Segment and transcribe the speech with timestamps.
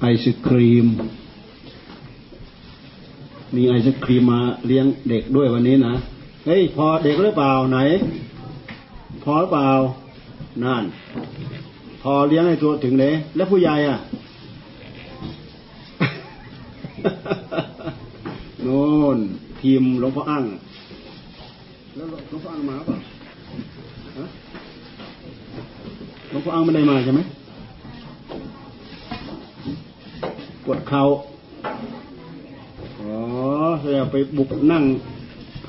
[0.00, 0.86] ไอศครีม
[3.54, 5.94] มีไอศครีมมาเลี้ยงเด็กด้วยวันนี้นะ
[6.46, 7.78] เฮ้ย พอเด็กหรือเปล่าไหน
[9.24, 9.70] พอหรือเปล่า
[10.64, 10.84] นั่น
[12.02, 13.98] พอเลี้ยงให้ตัวถึงเลยแล้วผู้ใหญ่อะ
[18.62, 18.82] โน่
[19.16, 19.18] น
[19.60, 20.44] ทีมหลวงพ่ออั้ง
[21.96, 22.98] แล้วหลวงพ่ออั้งมาเปล่า
[26.30, 27.22] หลวงพ่ออั้งไม่ได้มาใช่ไหม
[30.64, 31.02] ปวด เขา
[33.00, 33.16] อ๋อ
[33.80, 34.84] แสดงไปบุกนั่ง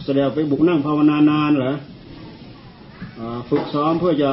[0.06, 1.74] แสดงไปบุกนั่งภาวนานานเหรอ
[3.50, 4.30] ฝึกซ้อมเพื่อจะ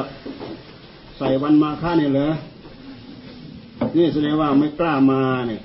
[1.17, 2.27] ใส่วันมาค่าเนี่ยเหรอ
[3.95, 5.61] นี่แสดงว่าไม่กล้ามาเนี่ย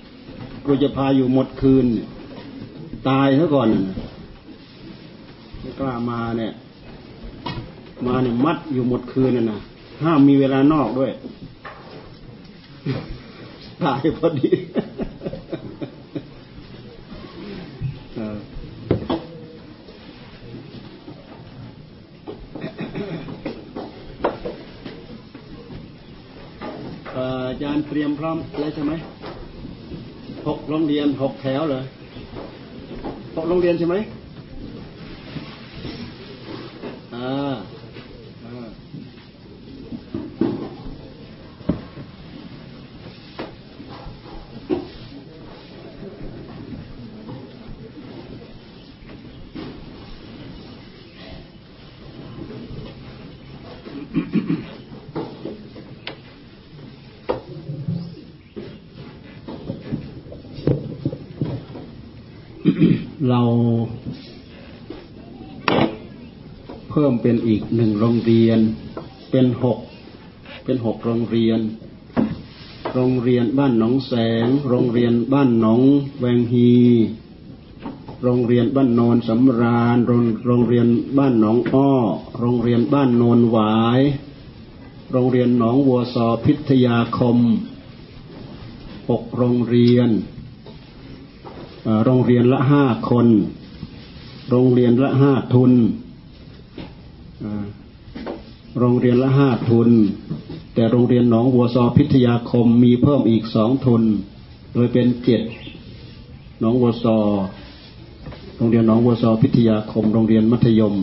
[0.67, 1.87] กูจะพาอยู่หมดคืน
[3.09, 3.69] ตายซะก่อน
[5.61, 6.53] ไม่กล้ามาเนี่ย
[8.07, 9.59] มาเนี่ยมัดอยู่หมดคืนน่ะนะ
[10.03, 11.11] ห้ามมีเวลานอกด้วย
[13.85, 14.49] ตายพอดี
[28.25, 28.93] พร้อมแล้วใช่ไหม
[30.47, 31.85] หกโรงเรียนหกแถวเลย
[33.37, 33.97] หกโรงเรียนใช่ไหม
[37.15, 37.55] อ่า
[63.29, 63.43] เรา
[66.91, 68.59] เพิ่มเป็นอีกหนึ่งโรงเรียน
[69.31, 69.79] เป็นหก
[70.65, 71.61] เป็นหกโรงเรียน
[72.95, 74.13] โรงเรียนบ้านหนองแส
[74.45, 75.83] ง โรงเรียนบ้านหนอง
[76.19, 76.73] แวงฮี
[78.23, 80.87] โรงเรียนบ้านโนนสำราญ โรงโรงเรียน
[81.19, 81.91] บ้านหนองอ้อ
[82.39, 84.01] โรงเรียนบ้านโนนหวาย
[85.13, 87.39] โรงเรียนหนองวัวซอพิทยาคม
[89.11, 90.11] หกโรงเรียน
[92.05, 93.29] โรงเรียนละห้าคน
[94.51, 95.73] โรงเรียนละห้าทุน
[98.79, 99.91] โรงเรียนละห้าทุน
[100.75, 104.03] แต่โรงเรียนหนองวัวซอพิทยาคมมีเพิ่มอีกสองทุน
[104.75, 105.43] โดยเป็นเจ็ด
[106.61, 107.19] หนองวัวซอ
[108.57, 110.95] โรงเรียนหนองวัวซอพิทยาคม โรงเรียนมัธยม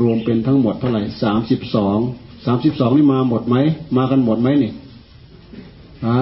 [0.00, 1.98] รวมเป็นทั้งหมดเท่าไหร่สามสิบสอง
[2.46, 3.56] สามสิบสองนี่มาหมดไหม
[3.96, 4.72] มากันหมดไหมนี่
[6.06, 6.18] ฮะ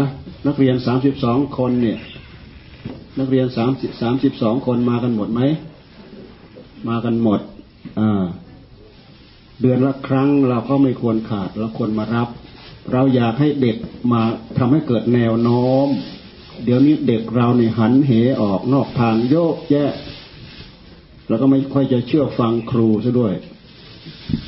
[0.47, 1.99] นักเรียนสามสิบสองคนเนี่ย
[3.19, 5.41] นักเรียนสามสิบสามสิบสองคนมากันหมดไหม
[6.89, 7.41] มากันหมด
[8.01, 8.25] อ่า
[9.61, 12.29] เดือนละครั้งเราก็ไม่ควรขาดเราควรมารับ
[12.93, 13.77] เราอยากให้เด็ก
[14.13, 14.23] มา
[14.59, 15.89] ทำให้เกิดแนวโน้ม
[16.65, 18.13] เดี๋ยวนี้เด็กเราเนี่ยหันเห
[18.43, 19.93] ออกนอกทางโยกแยะ
[21.29, 23.35] แล้วก็ไม่ค่อยจะเชื่อฟังครูซะด้วย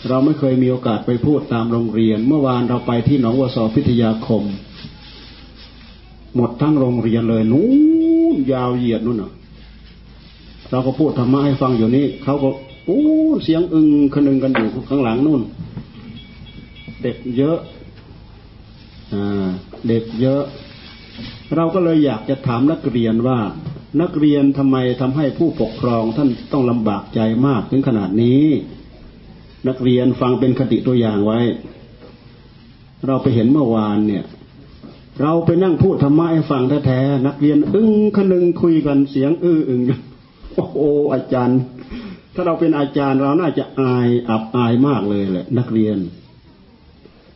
[0.08, 4.42] เราไม่เคยมีโอกาสไปพูดตามโรงเรียน เมื่อวานเราไปที่หนองวัวสอพิทยาคม
[6.36, 7.68] หมดทั้งโรงเรียนเลยนู้
[8.52, 9.32] ยาวเหยียดนู่นน่ะ
[10.70, 12.48] เราก็พูดธรรมะให้ฟังอยู่นี่เขาก็
[12.88, 13.02] อู้
[13.42, 15.42] เสียงอึงคนึงกันอยู่ข้างหลังนู่น
[17.02, 17.58] เด็กเยอะ
[19.12, 19.48] อ่า
[19.88, 20.42] เด็กเยอะ
[21.56, 23.38] เราก็เลยอยากจะถามนักเรียนว่า
[24.00, 28.42] นักเรียนทำไมทำให้ผู้ปกครองท่านต้องลำบากใจมากถึงขนาดนี้
[29.68, 31.40] นักเรียนฟังเป็นคติตัวอย่างไว้
[33.06, 34.24] เราไปเห็นเมื่อวานเนี่ย
[35.22, 39.82] เราไปนั่งพูดธรรมะให้ฟังแท้ๆนักเรียนอึ้งคนึงคุยกันเสียงอื้ออึง
[40.54, 40.76] โอ้โห
[41.12, 41.58] อาจารย์
[42.34, 45.98] ถ้าเราเป็นอาจารย์เราน่าจะอายอับอายมากเลยแหละ นักเรียน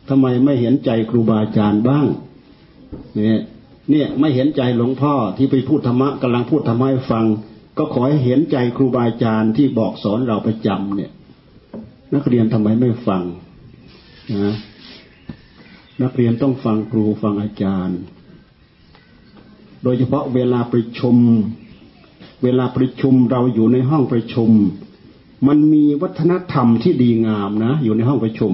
[0.09, 2.05] ทำไมไม่เห็นใจครูบาอาจารย์บ้าง
[3.15, 3.39] เนี่ย
[3.89, 7.25] เนี่ยไม่เห็นใจหลวงพ่อที่ไปพูดธรรมะกำลังพูดธรรมะให้ฟัง
[7.77, 11.11] ก็ขอให้เห็นใจครูบาอาจารย์ที่บอกสอนเราประจำเนี่ย
[12.15, 13.23] นักเรียนทำไมไม่ฟัง
[14.45, 14.55] นะ
[16.03, 17.99] นักเรียนต้องฟังครูฟังอาจารย์
[19.83, 21.17] โดยเฉพาะเวลาประชุม
[22.43, 24.51] เวลาประชุมเราอยู่ในห้องประชุม
[25.47, 28.53] มันมีวัฒนธรรมที่ดีงามนะ อยู่ในห้องประชุม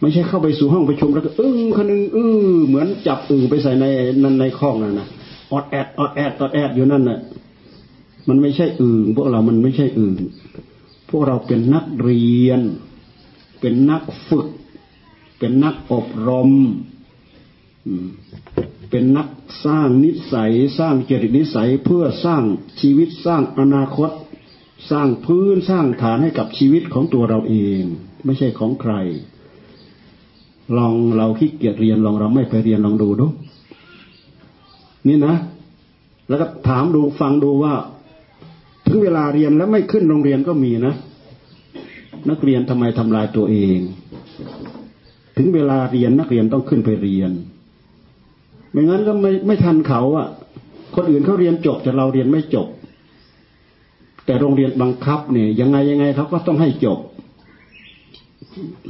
[0.00, 3.84] ไม่ใช่เข้าไปสู่ห้องประชุมแล้วก็อึ้งคนึงอื้อเหมือนจับอึ่งไปใส่ใน
[4.22, 5.08] นั่นในข้องนั่นนะ
[5.52, 7.18] ออดแอดออดแอดออดแอดอยู่นั่นน่ะ
[8.28, 10.14] มันไม่ใช่อึ่งพวกเรามันไม่ใช่อึ่ง
[11.10, 12.60] พวกเราเป็นนักเรียน
[13.60, 14.46] เป็นนักฝึก
[15.38, 16.50] เป็นนักอบรม
[18.90, 19.28] เป็นนัก
[19.64, 22.42] สร้างนิสัย สร้างจริตนิสัยเพื่อสร้าง
[22.80, 24.10] ชีวิตสร้างอนาคต
[24.90, 27.82] สร้างพื้นสร้างฐานให้กับชีวิตของตัวเราเอง
[28.24, 28.92] ไม่ใช่ของใคร
[30.78, 33.26] ลองเราขี้เกียจเรียนลองเราไม่ไปเรียนลองดูดู
[35.08, 35.34] นี่นะ
[36.28, 37.74] แล้วก็ถามดูฟังดูว่า
[38.86, 40.94] ถึงเวลาเรียนแล้วไม่ขึ้นโรงเรียนก็มีนะ
[42.30, 43.78] นักเรียนทำไมทำลายตัวเอง
[45.38, 47.30] ถึงเวลาเรียนนักเรียนต้องขึ้นไปเรียน
[48.70, 50.28] ไม่งั้นก็ไม่ไม่ทันเขาอะ
[50.94, 52.66] คนอื่นเขาเรียนจบแต่เราเรียนไม่จบ
[54.26, 56.98] แต่โรงเรียนบังคับเนี่ย ยังไงยังไงเขาก็ต้องให้จบ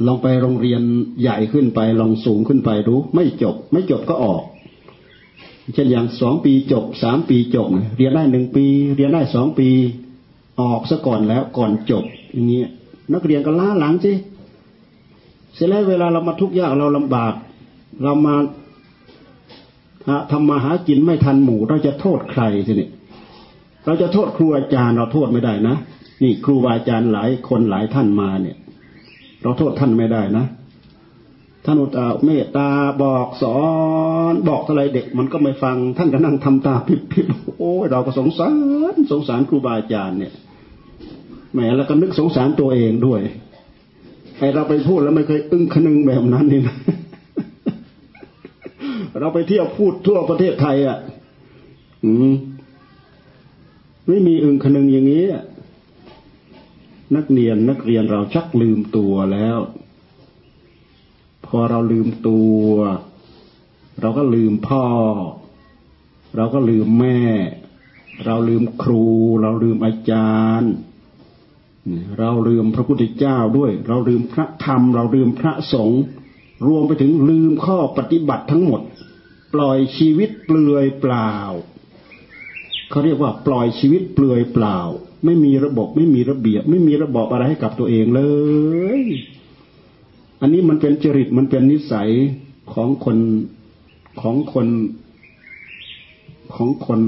[0.05, 0.81] ลองไปโรงเรียน
[1.21, 4.43] ใหญ่ขึ้นไปลองสูงขึ้นไปรู้ ไม่จบ ไม่จบก็ออก
[5.73, 7.67] เช่นอย่างสองปีจบสามปีจบ
[7.97, 9.69] เรียนได้หนึ่งปี เรียนได้สองปี
[10.61, 12.03] ออกซะก่อนแล้วก่อนจบ
[12.33, 12.69] อย่างเงี้ย
[13.13, 14.11] นักเรียนก็ล้าหลังสิ
[15.59, 17.33] เสร็จแล้วเวลาเรามาทุกข์ยากเราลำบาก
[18.03, 18.35] เรามา
[20.31, 22.89] ทำมาหากินไม่ทันหมู่เราจะโทษใครทีนี้
[23.85, 25.75] เราจะโทษครูอาจารย์เราโทษไม่ได้นะ
[26.23, 28.57] นี่ครูบาอาจารย์หลายคนหลายท่านมาเนี่ย
[29.41, 30.45] เราโทษท่านไม่ได้นะ
[31.65, 32.69] ท่านอุตตาเมตตา
[33.03, 33.57] บอกสอ
[34.31, 37.27] นบอกอะไรเด็ก มันก็ไม่ฟัง ท่านก็นั่งทำตาพิบพิบ
[37.57, 38.49] โอ้เราก็สงสา
[38.93, 40.33] รสงสารครูบาอาจารย์เนี่ย
[41.53, 43.21] แหมแล้วก็นึกสงสารตัวเองด้วย
[44.39, 46.77] ไอเราไปพูดแล้วไม่เคยอึ้งคนึงแบบนั้นนี่นะ
[49.19, 50.97] เราไปเที่ยวพูดทั่วประเทศไทยอะ
[52.05, 52.33] อืม
[54.07, 55.25] ไม่มีอึ้งคนึงอย่างนี้
[57.15, 59.59] นักเรียนนักเรียนเราชักลืมตัวแล้ว
[61.45, 62.63] พอเราลืมตัว
[64.01, 64.85] เราก็ลืมพ่อ
[66.35, 67.19] เราก็ลืมแม่
[68.25, 69.03] เราลืมครู
[69.41, 70.71] เราลืมอาจารย์
[72.19, 76.01] เราลืมพระพุทธเจ้าด้วย เราลืมพระธรรม เราลืมพระสงฆ์
[76.67, 78.81] รวมไปถึงลืมข้อปฏิบัติทั้งหมด
[79.53, 81.33] ปล่อยชีวิตเปลือยเปล่า
[82.89, 84.79] เขาเรียกว่าปล่อยชีวิตเปลือยเปล่า
[85.25, 88.21] ไม่มีระบบไม่มีระเบียบ ไม่มีระบบอะไรให้กับตัวเองเล
[88.99, 89.01] ย
[90.41, 92.09] อันนี้มันเป็นจริตมันเป็นนิสัย
[92.73, 93.17] ของคน
[94.21, 94.67] ของคน
[96.55, 97.01] ของคน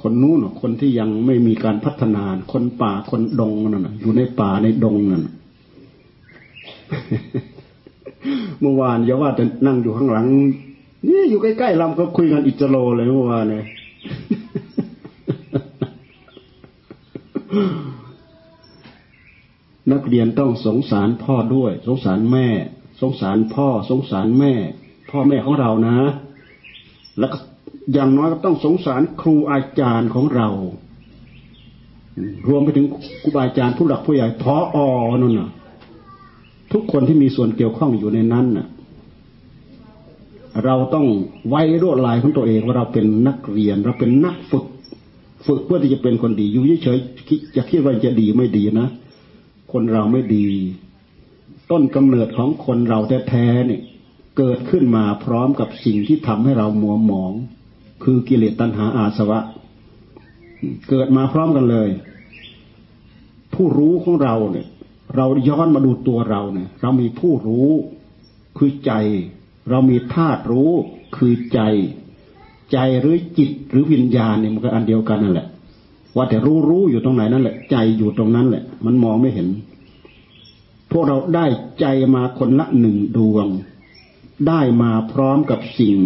[0.00, 5.24] คนนู้นคนที่ยังไม่มีการพัฒนาคนป่าคนดงนั่นอยู่ในป่าในดงนั่น
[8.60, 10.26] เมื่อวานอย่าว่าแต่นั่งอยู่ข้างหลัง
[11.08, 13.64] นี่อยู่ใกล้ๆลำก็คุยกันอิจโลเลยเมื่อวานเนี่ย
[19.92, 22.46] นักเรียนต้องสงสารพ่อด้วย สงสารแม่
[23.00, 24.52] สงสารพ่อ สงสารแม่
[25.10, 25.96] พ่อแม่ของเรานะ
[27.18, 27.38] แล้วก็
[27.92, 30.48] อย่างน้อยก็ต้องสงสารครูอาจารย์ของเรา
[32.48, 32.86] รวมไปถึง
[33.22, 34.76] ครูบาอาจารย์ผู้หลักผู้ใหญ่พออ
[35.18, 35.50] นั่นน่ะ
[36.72, 38.66] ทุกคนที่มีส่วนเกี่ยวข้องอยู่ในนั้นน่ะ
[40.64, 41.06] เราต้อง
[41.48, 44.64] ไว้รวดลายของตัวเองว่าเราเป็นนักเรียน เราเป็นนักฝึก
[45.46, 48.88] ฝึกเพื่อที่จะเป็นคนดี อยู่เฉยๆจะคิดว่าจะดีไม่ดีนะ
[49.72, 50.46] คนเราไม่ดี
[51.70, 52.98] ต้นกำเนิดของคนเรา
[53.28, 53.82] แท้ๆเนี่ย
[54.38, 57.32] เกิดขึ้นมาพร้อมกับสิ่งที่ทำให้เรามัวหมอง
[58.02, 59.40] คือกิเลสตัณหาอาสวะ
[60.88, 61.88] เกิดมาพร้อมกันเลย
[63.54, 64.66] ผู้รู้ของเราเนี่ย
[65.16, 67.68] เราย้อนมาดูตัวเราเนี่ย เรามีผู้รู้
[68.58, 68.92] คือใจ
[69.70, 70.70] เรามีธาตุรู้
[71.16, 71.60] คือใจ
[72.72, 75.46] ใจหรือจิตหรือวิญญาณเนี่ยมันก็อันเดียวกันนั่นแหละ
[76.16, 79.48] ว่าแต่รู้รู้อยู่ตรงไหนนั่นแหละ ใจอยู่ตรงนั้นแหละ มันมองไม่เห็น
[80.90, 81.46] พวกเราได้
[81.80, 83.46] ใจมาคนละหนึ่งดวง
[84.48, 85.96] ได้มาพร้อมกับสิ่ง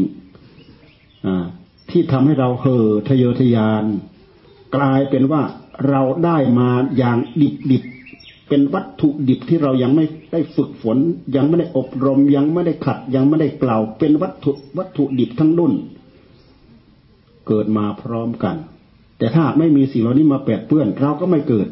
[1.27, 1.47] อ่า
[1.91, 3.85] ที่ทำให้เราเห่อทะเยอทะยาน
[4.77, 5.43] กลายเป็นว่า
[5.89, 7.83] เราได้มาอย่างดิบดิบ
[8.49, 10.99] เป็นวัตถุดิบที่เรายังไม่ได้ฝึกฝน
[11.37, 15.73] ยังไม่ได้อบรม ยังไม่ได้ขัด ยังไม่ได้กล่าว เป็นวัตถุวัตถุดิบทั้งดุน
[17.47, 18.57] เกิดมาพร้อมกัน
[19.19, 21.69] แต่ถ้าไม่มีสิ่งเหล่านี้มาแปดเปื้อน เราก็ไม่เกิด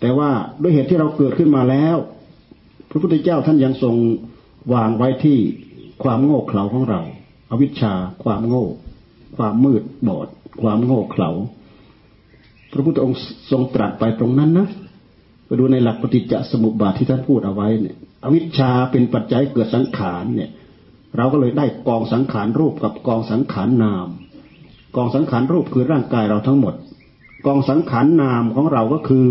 [0.00, 0.30] แต่ว่า
[0.62, 1.96] ด้วยเหตุที่เราเกิดขึ้นมาแล้ว
[2.90, 3.94] พระพุทธเจ้าท่านยังทรง
[4.74, 5.38] วางไว้ที่
[6.02, 7.00] ความโง่เขลาของเรา
[7.50, 8.66] อาวิชชาความโง่
[9.36, 10.28] ความมืดบอด
[10.62, 11.30] ความโง่เขลา
[12.72, 13.18] พระพุทธองค์
[13.50, 14.68] ทรงตรัสไปตรงนั้นนะ
[15.46, 20.50] ไปดูในหลักปฏิจจสมุปบาทที่ท่านพูดเอาไว้เนี่ยอวิชชาเป็นปัจจัยเกิดสังขารเนี่ย
[21.16, 24.08] เราก็เลยได้กองสังขารรูปกับกองสังขารนาม
[24.96, 26.74] กองสังขารรูปคือร่างกายเราทั้งหมด
[27.46, 29.28] กองสังขารนามของเราก็คือ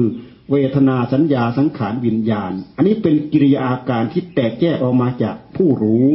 [0.51, 6.07] เวทนาสัญญาสังขารวิญญาณ อันนี้เป็นกิริยาอาการที่แตกแยกออกมาจากผู้รู้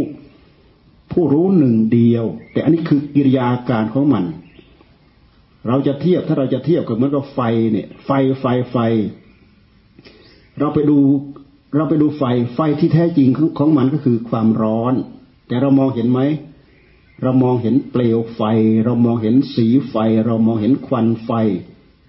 [1.13, 4.25] ผู้รู้หนึ่งเดียว แต่อันนี้คือกิริยาการของมัน
[5.69, 7.41] เราจะเทียบถ้าเราจะเทียบกับเหมือนกับไฟ
[7.73, 8.77] เนี่ย ไฟไฟไฟ
[10.59, 10.99] เราไปดู
[11.77, 12.23] เราไปดูไฟ
[12.55, 14.95] ไฟที่แท้จริงของมันก็คือความร้อน
[15.49, 16.21] แต่เรามองเห็นไหม
[17.23, 18.41] เรามองเห็นเปลวไฟ
[18.85, 21.31] เรามองเห็นสีไฟ เรามองเห็นควันไฟ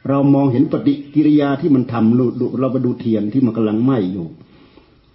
[0.08, 2.18] เรามองเห็นปฏิกิริยาที่มันทำ
[2.60, 4.28] เราไปดูเทียนที่มันกำลังไหม้อยู่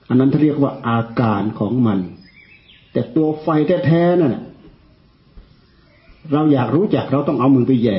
[0.09, 1.99] อันนั้นเขาเรียกว่าอาการของมัน
[2.97, 3.49] แต่ตัวไฟ
[3.87, 4.37] แท้ๆนั่น
[6.33, 7.99] เราอยากรู้จักเราต้องเอามือไปแย่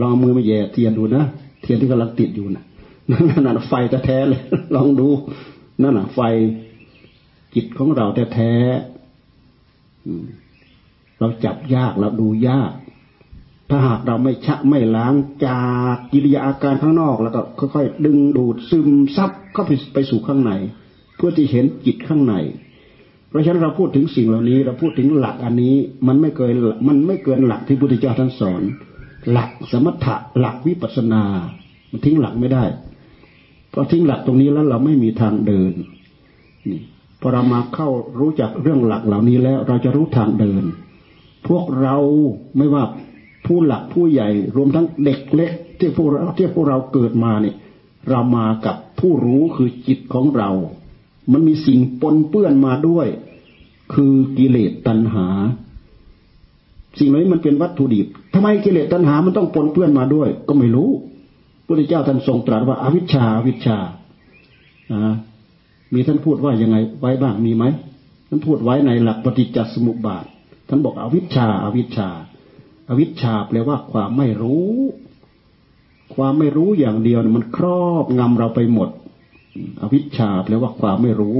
[0.00, 1.24] ลองมือไปแย่เทียนดูนะ
[1.62, 2.64] เทียนที่กำลังติดอยู่นะ
[3.10, 3.72] นั่นน่ะไฟ
[4.06, 4.42] แท้เลย
[4.74, 5.08] ลองดู
[5.82, 6.20] นั่นน่ะ ไฟ
[7.54, 12.72] จิตของเราแท้ๆเราจับยากเราดูยาก
[13.70, 15.14] ถ้าหากเราไม่ชะไม่ล้าง
[15.46, 15.62] จา
[15.94, 20.52] กกิริยาอาการข้างนอก แล้วก็ค่อยๆดึงดูดซึมซับเข้าไปไปสู่ข้างใน
[21.16, 22.34] เพื่อที่เห็นจิตข้างใน
[23.36, 25.74] ราะฉะนั้นเราพูดถึงสิ่งเหล่านี้ เราพูดถึงหลักอันนี้
[26.06, 26.54] มันไม่เกิน
[26.88, 28.62] มันไม่เกินหลักที่พุทธเจ้าท่านสอน
[29.30, 31.22] หลักสมถะหลักวิปัสนา
[31.90, 32.64] มันทิ้งหลักไม่ได้
[33.72, 35.72] พอทิ้งหลักตรงนี้แล้วเราไม่มีทางเดิน
[36.70, 36.80] นี่
[37.20, 37.88] พอเรามาเข้า
[38.20, 40.64] รู้จักเรื่องหลักเหล่านี้แล้ว เราจะรู้ทางเดิน
[41.48, 41.96] พวกเรา
[42.56, 42.82] ไม่ว่า
[43.46, 47.56] ผู้หลักผู้ใหญ่รวมทั้งเด็กเล็กที่พวกเราที่พวกเราเกิดมาเนี่ย
[48.10, 50.50] เรามากับผู้รู้คือจิตของเรา
[51.32, 53.06] มันมีสิ่งปนเปื้อนมาด้วย
[53.94, 55.26] คือกิเลสตัณหา
[56.98, 60.90] สิ่งเหล่านี้มันเป็นวัตถุดิบทำไมกิเลสตัณหามันต้องปนเปื้อนมาด้วย ก็ไม่รู้
[61.66, 63.76] พระเจ้าท่านทรงตรัสว่าอาวิชชาอาวิชชา
[64.92, 65.14] อ่า
[65.94, 67.64] มีท่านพูดว่ายังไงไว้บ้างมีไหม
[68.28, 70.24] ท่านพูดไว้ในหลักปฏิจจสมุปบาท
[70.68, 72.08] ท่านบอกอวิชชาอาวิชชา
[72.88, 74.70] อาวิชชาแปลว่าความไม่รู้
[76.14, 78.88] ความไม่รู้อย่างเดียวมันครอบงำเราไปหมด
[79.82, 81.38] อวิชชาแปลว่าความไม่รู้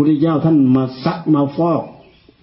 [0.00, 1.82] พุทธเจ้าท่านมาซักมาฟอก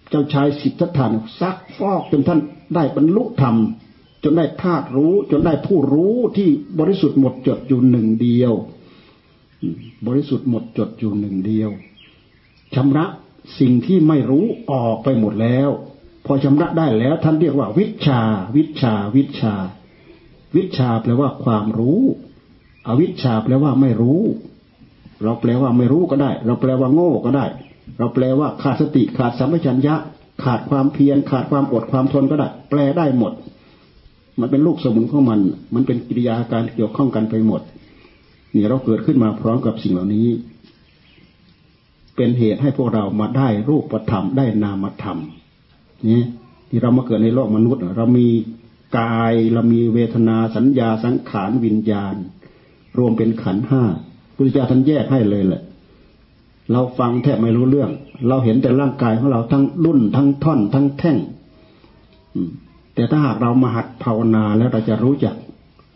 [0.10, 2.40] เจ้าชายสิทธัตถานซักฟอกจนท่าน
[2.76, 3.56] ได้บรรลุธรรม
[4.24, 8.54] จนได้ธาตุรู้ จนได้ผู้รู้ที่บริสุทธิ์หมดจดอยู่หนึ่งเดียว
[10.08, 11.70] บริสุทธิ์หมดจดอยู่หนึ่งเดียว
[12.76, 13.06] ชำระ
[13.60, 15.70] สิ่งที่ไม่รู้ออกไปหมดแล้ว
[16.26, 18.22] พอชำระได้แล้วท่านเรียกว่า วิชา
[18.56, 19.54] วิชา วิชา
[20.56, 22.02] วิชาแปลว่าความรู้
[22.88, 24.24] อวิชาแปลว่าไม่รู้
[25.24, 27.46] เราแปลว่าไม่รู้ก็ได้ เราแปลว่าโง่ก็ได้
[27.98, 29.96] เราแปลว่าขาดสติขาดสัมปชัญญะ
[30.44, 33.34] ขาดความเพียรขาดความอดความทนก็ได้ แปลได้หมด
[34.40, 35.40] มันเป็นลูกสมุนของมัน
[35.74, 37.62] มันเป็นกิริยาการเกี่ยวข้องกันไปหมด
[38.56, 40.28] นี่เราเกิดขึ้นมาพร้อมกับสิ่งเหล่านี้
[42.16, 45.18] เป็นเหตุให้พวกเรามาได้รูปธรรมได้นามธรรม
[46.08, 46.24] นี่
[46.70, 48.28] ที่เรามาเกิดในโลกมนุษย์ เรามี
[49.00, 52.16] กายเรามีเวทนาสัญญาสังขารวิญญาณ
[52.98, 53.84] รวมเป็นขันห้า
[54.36, 55.62] พุทธเจ้าท่านแยกให้เลยแหละ
[56.72, 57.92] เราฟังแทบไม่รู้เรื่อง
[58.27, 61.18] เราเห็นแต่ร่างกายของเราทั้งดุนทั้งท่อน ทั้งแท่ง
[62.96, 65.36] แต่ถ้าหากเรามาหัดภาวนาแล้วเราจะรู้จัก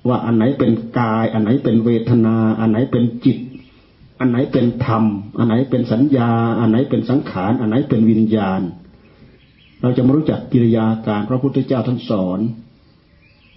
[0.07, 3.37] ว่าอันไหนเป็นกาย อันไหนเป็นเวทนา อันไหนเป็นจิต
[4.19, 5.03] อันไหนเป็นธรรม
[5.37, 8.61] อันไหนเป็นสัญญา อันไหนเป็นสังขาร อันไหนเป็นวิญญาณ
[9.81, 12.39] เราจะมารู้จักกิริยาการพระพุทธเจ้าท่านสอน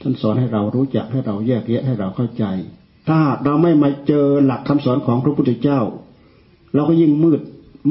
[0.03, 2.45] ท่านสอนให้เรารู้จักให้เราแยกแยะให้เราเข้าใจ
[3.09, 5.81] ถ้าเราไม่มาเจอหลักคำสอนของพระพุทธเจ้า
[6.75, 7.41] เราก็ยิ่งมืด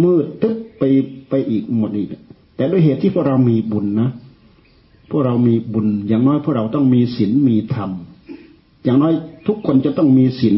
[0.03, 0.84] มืดตึ๊บไป
[1.30, 2.08] ไปอีกหมดอีก
[2.56, 4.10] แต่ด้วยเหตุที่พวกเรามีบุญนะ
[5.10, 7.91] พวกเรามีบุญ อย่างน้อยพวกเราต้องมีศีลมีธรรม
[8.84, 9.13] อย่างน้อย
[9.48, 10.58] ทุกคนจะต้องมีศีล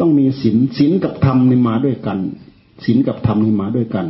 [0.00, 2.18] ต้องมีศีลศีลกับธรรมนี่มาด้วยกัน
[2.84, 4.06] ศีลกับธรรมนี่มาด้วยกัน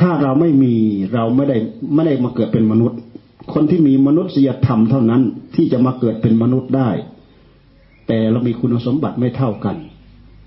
[0.00, 0.74] ถ้าเราไม่มี
[1.14, 1.56] เราไม่ได้
[1.94, 2.98] ไม่ได้มาเกิดเป็นมนุษย์
[3.52, 5.22] คนที่มีมนุษยธรรมเท่านั้น
[5.54, 6.90] ที่จะมาเกิดเป็นมนุษย์ได้
[8.12, 9.76] แต่เรามีคุณสมบัติไม่เท่ากัน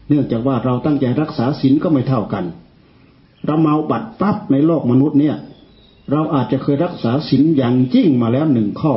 [0.10, 2.46] เนื่องจากว่าเราตั้งใจรักษาศีลก็ไม่เท่ากัน
[3.46, 5.36] เราเมาบัตรปั๊บในโลกมนุษย์เนี่ย
[6.12, 8.94] เราอาจจะเคยรักษาศีลอย่างยิ่งมาแล้วหนึ่งข้อ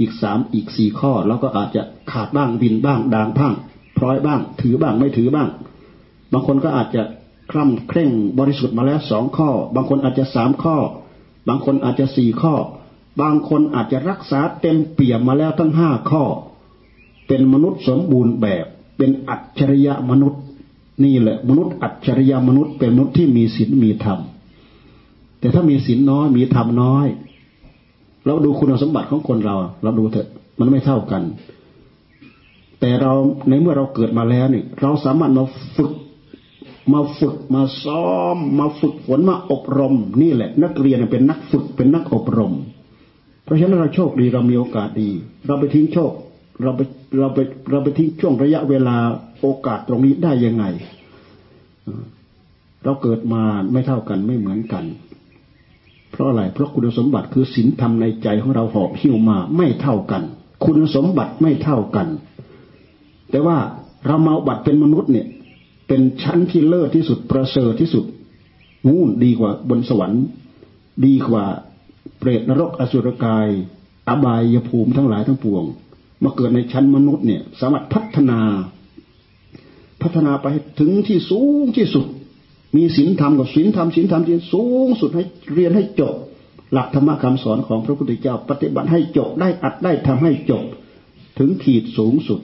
[0.00, 3.52] อีกสามอีกสี่ข้อเราก็อาจจะขาดบ้างบินบ้างด่างพัง
[3.96, 5.48] พร้อยบ้าง ถือบ้างไม่ถือบ้าง
[6.32, 7.02] บางคนก็อาจจะ
[7.50, 10.76] คล่ำเคร่งบริสุทธิ์มาแล้วสองข้อ บางคนอาจจะสามข้อ
[11.48, 12.54] บางคนอาจจะสี่ข้อ
[13.20, 16.24] บางคนอาจจะรักษาเต็มเปี่ยมมาแล้วทั้งห้าข้อ
[17.26, 20.42] เป็นมนุษย์สมบูรณ์แบบ เป็นอัจฉริยะมนุษย์
[21.04, 24.18] นี่แหละ มนุษย์อัจฉริยะมนุษย์ เป็นมนุษย์ที่มีศีลมีธรรม
[25.40, 27.06] แต่ถ้ามีศีลน้อยมีธรรมน้อย
[28.26, 31.22] เราดูคุณสมบัติของคนเรา เราดูเถอะ มันไม่เท่ากัน
[32.80, 33.12] แต่เรา
[33.48, 35.44] ในเมื่อเราเกิดมาแล้วนี่เราสามารถมา
[35.76, 35.92] ฝึก
[36.92, 42.52] มาฝึกมาซ้อม มาฝึกฝนมาอบรม นี่แหละ นักเรียนเป็นนักฝึกเป็นนักอบรม
[43.44, 45.10] เพราะฉะนั้นเราโชคดีเรามีโอกาสดี
[45.46, 46.12] เราไปทิ้งโชค
[46.62, 46.80] เราไป
[47.18, 47.38] เราไป
[47.70, 48.96] เราไปทิ้งช่วงระยะเวลา
[49.40, 50.64] โอกาสตรงนี้ได้ยังไง
[52.84, 53.42] เราเกิดมา
[53.72, 54.84] ไม่เท่ากันไม่เหมือนกัน
[56.10, 60.22] เพราะอะไรเพราะคุณสมบัติคือศีลธรรมในใจของเราหอบหิ้วมาไม่เท่ากัน
[60.64, 62.08] คุณสมบัติไม่เท่ากัน
[63.30, 63.58] แต่ว่า
[64.06, 65.26] เราเมาบัตรเป็นมนุษย์เนี่ย
[65.88, 68.04] เป็นชั้นที่เลิศที่สุดประเสริฐที่สุด
[68.88, 70.22] งูดีกว่าบนสวรรค์
[71.06, 71.44] ดีกว่า
[72.18, 73.48] เปรตนรกอสุรกาย
[74.08, 75.64] อบายภูมิทั้งหลายทั้งปวง
[76.24, 78.40] มาเกิดในชั้นมนุษย์เนี่ย สามารถพัฒนา
[80.02, 80.46] พัฒนาไป
[80.80, 82.06] ถึงที่สูงที่สุด
[82.76, 85.24] มีศีลธรรมกับศีลธรรมศีลธรรมที่สูงสุดให้
[85.54, 86.14] เรียนให้จบ
[86.72, 90.64] หลักธรรมคำสอนของพระพุทธเจ้า ปฏิบัติให้จบได้อัดได้ทำให้จบ
[91.38, 92.40] ถึงขีดสูงสุด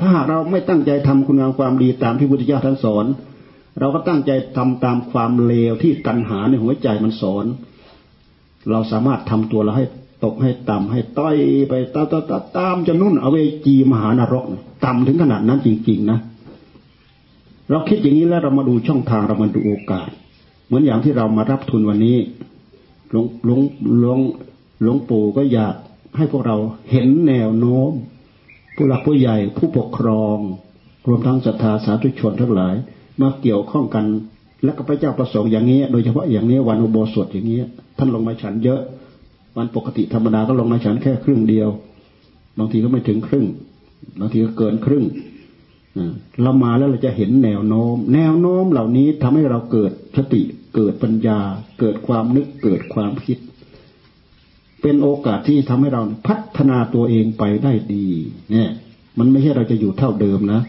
[0.00, 3.06] ถ้าเราไม่ตั้งใจทำคุณงามความดีตามที่พุทธเจ้าท่านสอน
[3.80, 7.46] เราก็ตั้งใจทำตามความเลวที่ตัณหาในหัวใจมันสอน
[8.70, 9.86] เราสามารถทำตัวเราให้
[10.24, 11.36] ตกให้ต่ำให้ต้อย
[11.68, 13.36] ไปตามตาตามจนนุ่นเอาเว
[13.66, 14.44] จีมหานรก
[14.84, 16.18] ต่ำถึงขนาดนั้นจริงๆนะ
[17.70, 20.08] เราคิดอย่างนี้แล้วเรามาดูช่องทางเรามาดูโอกาส
[20.66, 22.18] เหมือนอย่างที่เรามารับทุนวันนี้
[23.10, 23.60] หลวงหลวง
[23.98, 24.18] หลวง
[24.82, 25.74] หลวงปู่ก็อยาก
[26.16, 26.56] ให้พวกเรา
[26.90, 27.90] เห็นแนวโน้ม
[28.76, 30.38] ผู้หลักผู้ใหญ่ผู้ปกครอง
[31.08, 32.74] รวมทั้งศรัทธาสาธุชนทั้งหลาย
[33.20, 34.04] มาเกี่ยวข้องกัน
[34.64, 37.60] และก็พระเจ้าประสงค์อย่างนี้ โดยเฉพาะอย่างนี้วันอุโบสถอย่างนี้
[37.98, 38.80] ท่านลงมาฉันเยอะ
[39.56, 41.68] วันปกติธรรมดาก็ลงมาฉันแค่ครึ่งเดียว
[42.58, 43.46] บางทีก็ไม่ถึงครึ่ง
[44.20, 45.04] บางทีก็เกินครึ่ง
[46.42, 50.42] เรามาแล้วเราจะเห็นแนวโน้ม แนวโน้มเหล่านี้ทำให้เราเกิดสติ
[50.74, 51.38] เกิดปัญญา
[51.80, 53.38] เกิดความนึกเกิดความคิด
[54.82, 58.06] เป็นโอกาสที่ทำให้เราพัฒนาตัวเองไปได้ดี
[58.50, 58.70] เนี่ย
[59.18, 60.60] มันไม่ใช่เราจะอยู่เท่าเดิมนะ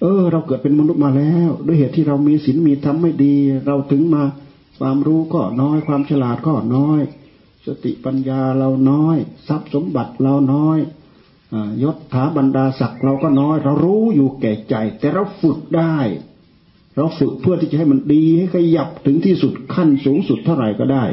[0.00, 3.34] เออ เราเกิดเป็นมนุษย์มาแล้ว ด้วยเหตุที่เรามีศีลมีธรรมไม่ดี
[3.66, 4.22] เราถึงมา
[4.80, 7.00] ความรู้ก็น้อยความฉลาดก็น้อย
[7.68, 9.16] สติปัญญาเราน้อย
[9.48, 10.78] ทรัพย์สมบัติเราน้อย
[11.52, 15.96] อยศถาบรรดาศักดิ์เราก็น้อย เรารู้อยู่แก่ใจ แต่เราฝึกได้
[16.96, 21.04] เราฝึกเพื่อที่จะให้มันดีให้ขยับถึงที่สุดขั้นสูงสุดเท่าไหร่ก็ได้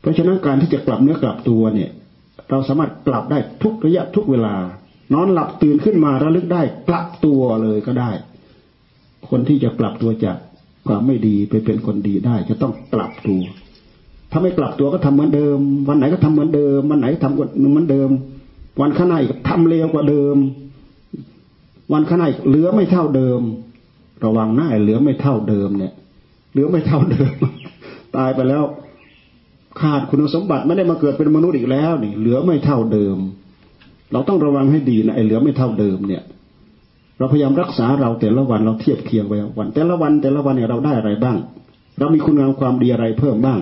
[0.00, 1.90] เพราะฉะนั้นการที่จะกลับเนื้อกลับตัวเนี่ย
[2.50, 4.54] เราสามารถกลับได้ทุกระยะทุกเวลา
[5.14, 8.10] นอนหลับตื่นขึ้นมาระลึกได้กลับตัวเลยก็ได้
[9.30, 10.36] คนที่จะกลับตัวจาก
[10.88, 13.42] ความไม่ดีไปเป็นคนดีได้ จะต้องกลับตัว
[14.30, 15.58] ถ้าไม่กลับตัวก็ทำเหมือนเดิม
[15.88, 18.10] วันไหนก็ทำเหมือนเดิม วันไหนทำกเหมือนเดิม
[18.80, 20.36] วันข้างในก็ทำเลวกว่าเดิม
[21.92, 23.40] วันข้างในเหลือไม่เท่าเดิม
[24.24, 25.92] ระวังหน้าเหลือไม่เท่าเดิมเนี่ย
[26.52, 27.32] เหลือไม่เท่าเดิม
[28.16, 28.62] ตายไปแล้ว
[29.80, 33.16] ขาดคุณสมบัติไม่ได้มาเกิดเป็นมนุษย์อีกแล้วนี่ เหลือไม่เท่าเดิม
[34.12, 36.22] เราต้องระวังให้ดีนะไอ้เหลือไม่เท่าเดิมเนี่ย
[37.18, 41.36] เราพยายามรักษาเราแต่ละวันเราเทียบเคียงไปวัน แต่ละวันแต่ละวันเนี่ยเราได้อะไรบ้าง
[41.98, 43.58] เรามีคุณงามความดีอะไรเพิ่มบ้าง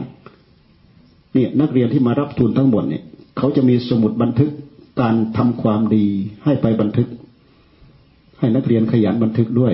[1.35, 3.03] เนี่ยนักเรียนที่มารับทุนทั้งหมดเนี่ย
[3.38, 4.51] เขาจะมีสมุดบันทึก
[5.01, 6.07] การทำความดี
[6.45, 7.09] ให้ไปบันทึก
[8.38, 9.73] ให้นักเรียนขยันบันทึกด้วย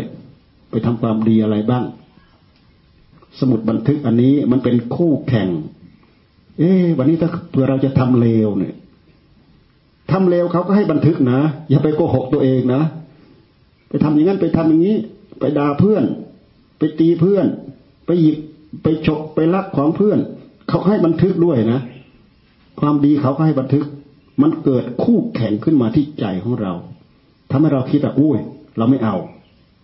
[0.71, 1.85] ไปทำความดีอะไรบ้าง
[3.41, 5.49] สมุดบันทึกอันนี้มันเป็นคู่แข่ง
[6.59, 8.75] เอ๊วันนี้ถ้าเผื่อเราจะทำเลวเนี่ย
[10.13, 11.41] ทำเลวเขาก็ให้บันทึกนะ
[11.71, 12.83] อย่าไปโกหกตัวเองนะ
[13.89, 14.97] ไปทำอย่างนั้นไปทำอย่างนี้
[15.41, 16.05] ไปด่าเพื่อน
[16.79, 17.47] ไปตีเพื่อน
[18.07, 18.37] ไปหยิบ
[18.83, 20.19] ไปฉกไปลักของเพื่อน
[20.69, 21.81] เขาให้บันทึกด้วยนะ
[22.81, 23.85] ความดีเขาก็ให้บันทึก
[24.43, 26.73] มันเกิดคู่แข่งขึ้นมาที่ใจของเรา
[27.51, 28.39] ทำให้เราคิดว่าอุ้ย
[28.79, 29.17] เราไม่เอา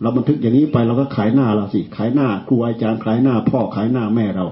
[0.02, 4.46] เราบันทึกอย่างนี้ไปเราก็ขายหน้าเราสิขายหน้าครูอาจารย์ขายหน้า พ่อขายหน้าแม่เรา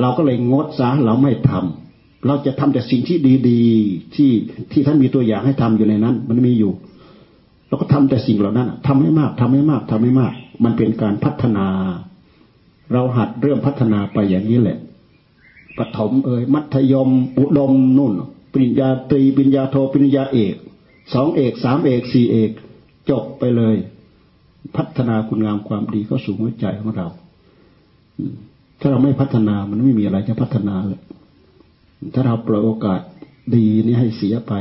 [0.00, 3.18] เราก็เลยงดซะเราไม่ทำเราจะทำแต่สิ่งที่
[3.48, 4.30] ดีๆที่
[4.72, 6.72] ที่ท่านมีตัวอย่างให้ทำอยู่ในนั้น มันมีอยู่
[7.68, 10.32] เราก็ทำแต่สิ่งเหล่านั้นทำให้มากทำให้มากทำให้มาก
[10.64, 11.66] มันเป็นการพัฒนา
[12.92, 14.78] เราหัดเริ่มพัฒนาไปอย่างนี้แหละ
[15.78, 18.12] ปฐมเอ่ยมัธยมอุดมนุ่น
[18.52, 20.54] ปริญญาตรีปริญญาโทปริญญาเอก
[21.14, 22.50] สองเอกสามเอกสี่เอก
[23.10, 23.76] จบไปเลย
[24.76, 27.08] พัฒนาคุณงามความดีเข้าสู่หัวใจของเรา
[28.80, 31.00] ถ้าเราไม่พัฒนามันไม่มีอะไรจะพัฒนาเลย
[32.14, 33.00] ถ้าเราปล่อยโอกาส
[33.54, 34.52] ดีนี่ให้เสียไป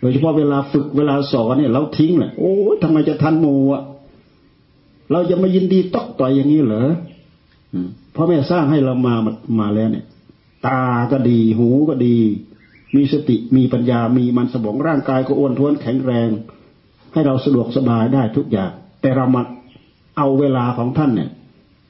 [0.00, 3.82] โดยเฉพาะเวลาฝึกเวลาสอนเนี่ย เราทิ้งเลยโอ้ทำไมจะทันโมอะ
[5.12, 6.88] เราจะมายินดีตอกต่อยอย่างนี้เหรอ
[8.14, 9.14] พ่อแม่สร้างให้เรามา
[9.60, 10.06] มาแล้วเนี่ย
[10.66, 10.82] ตา
[11.12, 12.16] ก็ดี หูก็ดี
[12.94, 16.28] มีสติมีปัญญามีมันสมองร่างกายก็อ้วนท้วนแข็งแรง
[17.12, 19.42] ให้เราสะดวกสบายได้ทุกอย่าง แต่เรามา
[20.16, 21.30] เอาเวลาของท่านเนี่ย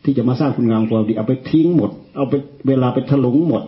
[0.04, 2.34] ที่จะมาสร้างคุณงามความดีเอาไปทิ้งหมด เอาไป
[2.68, 3.62] เวลาไปถลุงหมด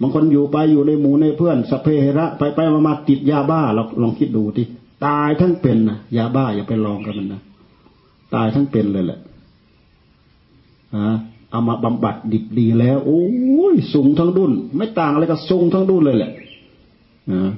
[0.00, 4.66] บางคนอยู่ไปอยู่ในหมู่ในเพื่อนสเพเหระไปไปมามาติดยาบ้าเราลองคิดดูที่
[5.06, 7.40] ตายทั้งเป็นนะยาบ้าอย่าไปลองกันมันนะ
[8.34, 9.18] ตายทั้งเป็นเลยแหละ
[10.96, 11.10] ฮะ
[11.52, 13.22] เอามาบำบัดดิบดีแล้ว โอ้
[13.72, 16.32] ยสูงทั้งดุนไม่ต่างอะไรกับสูงทั้งดุนเลยแหละ
[17.32, 17.52] นะ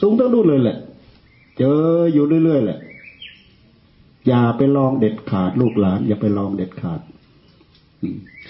[0.00, 0.76] สูงทั้งดุนเลยแหละ
[1.58, 1.80] เจอ
[2.12, 2.78] อยู่เรื่อยๆแหละ
[4.26, 7.00] อย่าไปลองเด็ดขาดลูกหลาน อย่าไปลองเด็ดขาด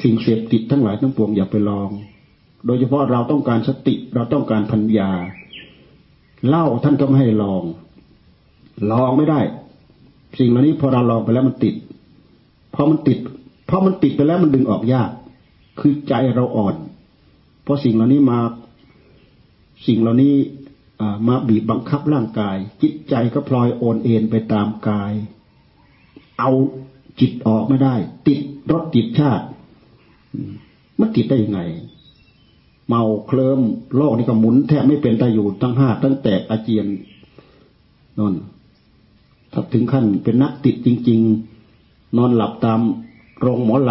[0.02, 1.88] สิ่งเสพติดทั้งหลายทั้งปวงอย่าไปลอง
[2.66, 5.10] โดยเฉพาะเราต้องการสติเราต้องการพัญญา
[6.48, 7.62] เล่าท่านก็ไม่ให้ลอง
[8.92, 9.40] ลองไม่ได้
[10.38, 11.74] สิ่งเหล่านี้พอเราลองไปแล้วมันติด
[12.74, 13.18] พอมันติด
[13.74, 15.10] พอมันติดไปแล้วมันดึงออกยาก
[15.80, 16.74] คือใจเราอ่อน
[17.62, 18.38] เพราะสิ่งเหล่านี้มา
[19.86, 20.34] สิ่งเหล่านี้
[21.28, 25.12] มาบีบบังคับร่างกาย จิตใจก็พลอยโอนเอ็นไปตามกาย
[26.38, 26.50] เอา
[27.20, 27.94] จิตออกไม่ได้
[28.26, 28.40] ติด
[28.72, 29.44] รถติดชาติ
[31.00, 31.60] มันติดได้ยังไง
[32.88, 33.60] เมาเคลิม
[33.96, 36.86] โลกนี่ก็หมุนแทบไม่เป็นตาอยู่ตั้งห้าตั้งแตกอาเจียน
[38.18, 38.34] นอน
[39.52, 41.20] ถ้าถึงขั้นเป็นนักติดจริง
[41.68, 42.80] ๆ นอนหลับตาม
[43.42, 43.90] โรงหมอล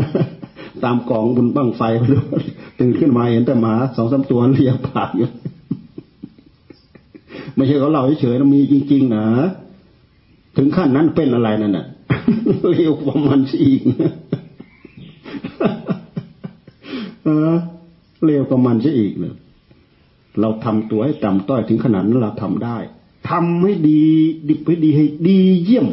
[0.00, 2.42] ำตามกองบุญบั้งไฟไปเลย
[2.78, 5.28] ตื่นขึ้นมาเห็นแต่หมาสองสาตัวเรียกปากอยู่
[7.54, 9.26] ไม่ใช่เขาเล่าเฉยๆมีจริงๆนะ
[10.56, 11.86] ถึงขั้นนั้นเป็นอะไรนั่นน่ะ
[12.70, 13.80] เรียวประมาณอีก
[18.24, 19.34] เร็วกว่ามันซะอีกเนี่ย
[20.40, 22.76] เราทำตัวให้ต่ำต้อยถึงขนาดนั้นเราทำได้
[23.30, 24.02] ทำให้ดี
[24.48, 25.86] ดิบให้ดีให้ดีเยี่ยม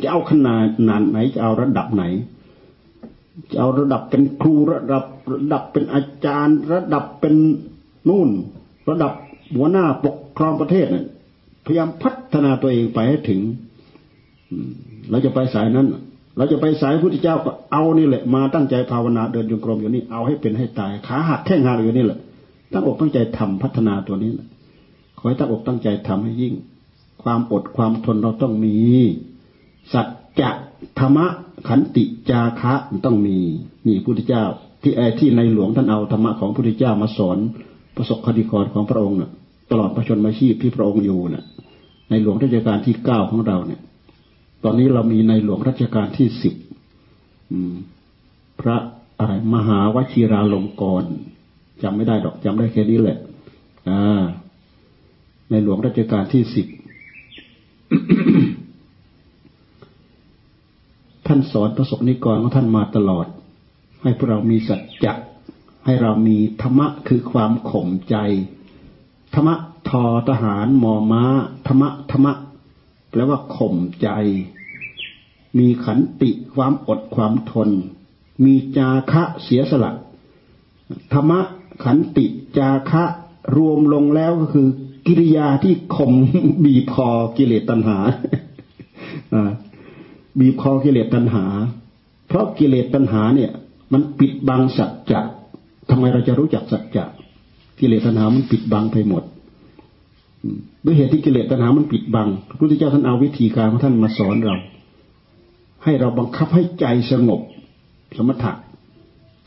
[0.00, 2.04] จะเอาขนาดนานไหนจะเอาระดับไหน
[3.50, 7.34] จะเอาระดับเป็นครูระดับระดับเป็นอาจารย์ ระดับเป็น
[8.08, 8.28] นู่น
[8.88, 9.12] ระดับ
[9.56, 11.06] หัวหน้าปกครองประเทศเนี่ย
[11.66, 13.40] พยายามพัฒนาตัวเองไปให้ถึง
[15.10, 15.86] เราจะไปสายนั้น
[16.36, 22.18] เราจะไปสายพุทธเจ้าก็เอานี่แหละ มาตั้งใจภาวนาเดินจงกรมอยู่นี่เอาให้เป็นให้ตายขาหักแข้งหักอยู่นี่แหละ
[22.72, 24.48] ตั้งอกตั้งใจทำพัฒนาตัวนี้นะ
[25.18, 26.54] ขอให้ตั้งอกตั้งใจทำให้ยิ่ง
[27.22, 28.76] ความอดความทนเราต้องมี
[29.92, 30.06] สัจ
[30.40, 30.50] จะ
[30.98, 31.26] ธรรมะ
[31.68, 33.38] ขันติจาคะต้องมี
[33.86, 34.44] นี่พุทธเจ้า
[34.82, 37.38] ที่ไอที่ในหลวงท่านเอาธรรมะของพุทธเจ้ามาสอน
[37.96, 39.30] ประสบคติกรของพระองค์น่ะ
[39.70, 41.44] ตลอดประชนมาชีพที่พระองค์อยู่น่ะ
[42.10, 43.80] ในหลวงรัชกาลที่เก้าของเราเนี่ย
[44.64, 46.54] ตอนนี้เรามีในหลวงรัชกาลที่สิบ
[48.60, 48.76] พระ
[49.18, 51.04] อะไรมหาวชิราลงกร
[51.82, 53.18] จำไม่ได้ดอกจำได้แค่นี้แหละ
[53.88, 54.22] อ่า
[55.50, 56.66] ในหลวงรัชกาลที่สิบ
[61.34, 63.26] ท่านสอนประสบนิกรของท่านมาตลอด
[64.02, 65.12] ให้พวกเรามีสัจจะ
[65.84, 68.16] ให้เรามีธรรมะคือความข่มใจ
[69.34, 69.54] ธรรมะ
[69.88, 71.24] ทอทหารมอม้า
[71.66, 72.32] ธรรมะธรรมะ
[73.10, 74.08] แปลว่าข่มใจ
[75.58, 77.70] มีขันติความอดความทน
[78.44, 79.92] มีจาคะเสียสละ
[81.12, 81.40] ธรรมะ
[81.84, 82.26] ขันติ
[82.58, 83.04] จาคะ
[83.56, 84.68] รวมลงแล้วก็คือ
[85.06, 86.12] กิริยาที่ข่ม
[86.64, 87.98] บีบคอกิเลสตัณหา
[90.38, 91.44] บีบคอกิเลสตัณหา
[92.28, 93.50] เพราะกิเลสตัณหาเนี่ย
[93.92, 95.20] มันปิดบังสัจจะ
[95.90, 97.04] ทำไมเราจะรู้จักสัจจะ
[97.80, 99.22] กิเลสตัณหามันปิดบังไปหมด
[100.84, 104.56] ด้วยเหตุที่กิเลสตัณหามันปิดบังพระพุทธเจ้าท่านเอาวิธีการของท่านมาสอนเรา
[105.84, 107.40] ให้เราบังคับให้ใจสงบ
[108.16, 108.52] สมถะ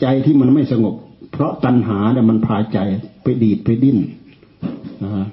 [0.01, 0.95] ใจที่มันไม่สงบ
[1.31, 2.79] เพราะตัณหาเนี่ยมันพาใจ
[3.23, 3.97] ไปดีดไปดิ้น
[5.03, 5.25] นะ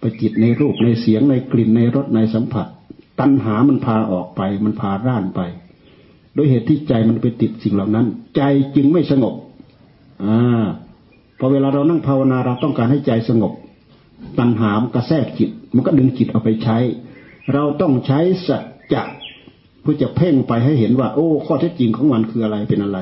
[0.00, 2.66] ไปจิตในรูปในเสียงในกลิ่นในรสในสัมผัส
[3.20, 5.40] ตัณหามันพาออกไป มันพาร่านไป
[6.36, 8.42] ด้วยเหตุที่ใจมันไปติดสิ่งเหล่านั้น ใจ
[8.76, 9.34] จึงไม่สงบ
[10.24, 10.64] อ่า
[11.38, 13.52] พอเวลาเรานั่งภาวนาเราต้องการให้ใจสงบ
[14.38, 16.78] ตัณหามกระแทกจิต มันก็ดึงจิตเอาไปใช้
[17.52, 19.02] เราต้องใช้สัจจะ
[19.80, 22.98] เพื่อจะเพ่งไปให้เห็นว่า โอ้ ข้อเท็จจริงของมันคืออะไรเป็นอะไร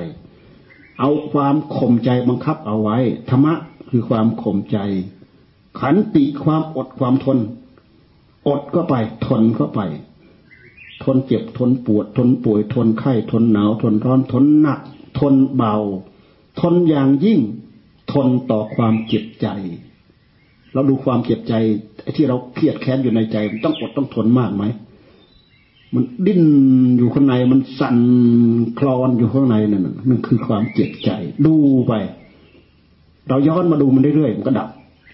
[1.00, 2.98] เอาความข่มใจบังคับเอาไว้
[3.31, 3.55] ธรรมะ
[3.90, 4.79] คือความข่มใจ
[5.81, 7.38] ขันติความอดความทน
[8.46, 8.94] อดก็ไป
[9.26, 9.80] ทนก็ไป
[11.04, 14.80] ทนเจ็บทนปวด ทนป่วย ทนไข้ ทนหนาว ทนร้อน ทนหนัก
[15.18, 15.74] ทนเบา
[16.61, 17.40] ทนอย่างยิ่ง
[18.12, 19.46] ทนต่อความเจ็บใจ
[20.72, 21.54] เราดูความเจ็บใจ
[22.16, 24.64] ที่เราเครียดแค้นอยู่ในใจมันต้องอดต้องทนมากไหม
[25.94, 26.42] มันดิ้น
[26.98, 27.98] อยู่ข้างในมันสั่น
[28.78, 31.11] คลอนอยู่ข้างในนั่นนั่นคือความเจ็บใจ
[31.46, 31.54] ดู
[31.88, 31.92] ไป
[33.28, 34.68] เราย้อนมาดูมันเรื่อยๆมันก็ดับ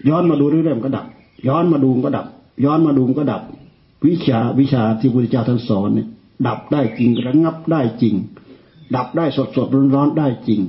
[0.09, 1.05] ย้อนมาดูเรื่อยๆมันก็ดับ
[1.47, 2.25] ย้อนมาดูมันก็ดับ
[2.63, 3.41] ย้อนมาดูมันก็ดับ
[4.07, 6.07] วิชาวิชาที่พระพุทธเจ้าท่านสอนเนี่ย
[6.47, 8.15] ดับได้จริงระงับได้จริง
[8.95, 10.61] ดับได้สดสดร้อนร้อนได้จริง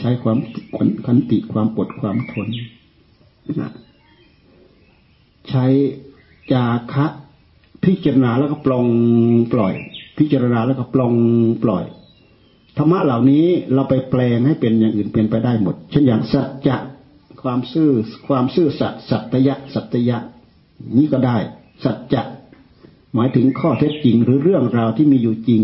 [0.00, 0.38] ใช้ความ
[1.06, 2.48] ขันติความปดความทน
[5.48, 5.64] ใช้
[6.52, 7.06] จาคะ
[7.84, 8.86] พิจารณาแล้วก็ปลง
[9.52, 9.74] ปล่อย
[10.18, 11.12] พิจารณาแล้วก็ปลง
[11.64, 11.84] ปล่อย
[12.76, 16.76] ธรรมะเหล่านี้เราไปแปลงให้เป็นอย่างอื่นเป็นไปได้หมด เช่นอย่างสัจจะ
[17.42, 17.90] ความซื่อ
[18.28, 20.18] ความซื่อสัตย์สัตยะ สัตยะ
[20.98, 21.36] นี่ก็ได้
[21.84, 22.22] สัจจะ
[23.14, 25.62] หมายถึงข้อเท็จจริงหรือเรื่องราวที่มีอยู่จริง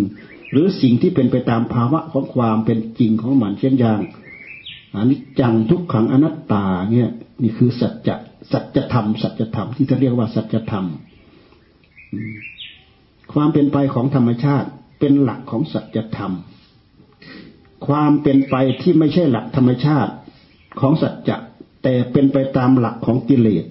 [0.51, 4.01] หรือสิ่งที่เป็นไปตามภาวะของความเป็นจริงของมันเช่นอย่าง
[4.95, 7.11] อันิจจังทุกขังอนัตตาเนี่ย
[7.43, 8.17] นี่คือสัจจะ
[8.53, 10.87] สัจธรรมสัจธรรมที่เขาเรียกว่าสัจธรรม
[13.33, 14.69] ความเป็นไปของธรรมชาติ
[15.01, 16.33] เป็นหลักของสัจธรรม
[17.87, 20.13] ความเป็นไปที่ไม่ใช่หลักธรรมชาติ
[20.81, 21.37] ของสัจจะ
[21.89, 23.65] แต่เป็นไปตามหลักของกิเลส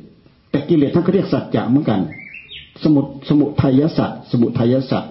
[0.51, 2.01] แต่กิเลสท่านก็เรียกสัจจะเหมือนกัน
[2.84, 5.03] สมุสมุทัยสัจสมุทัยสัจ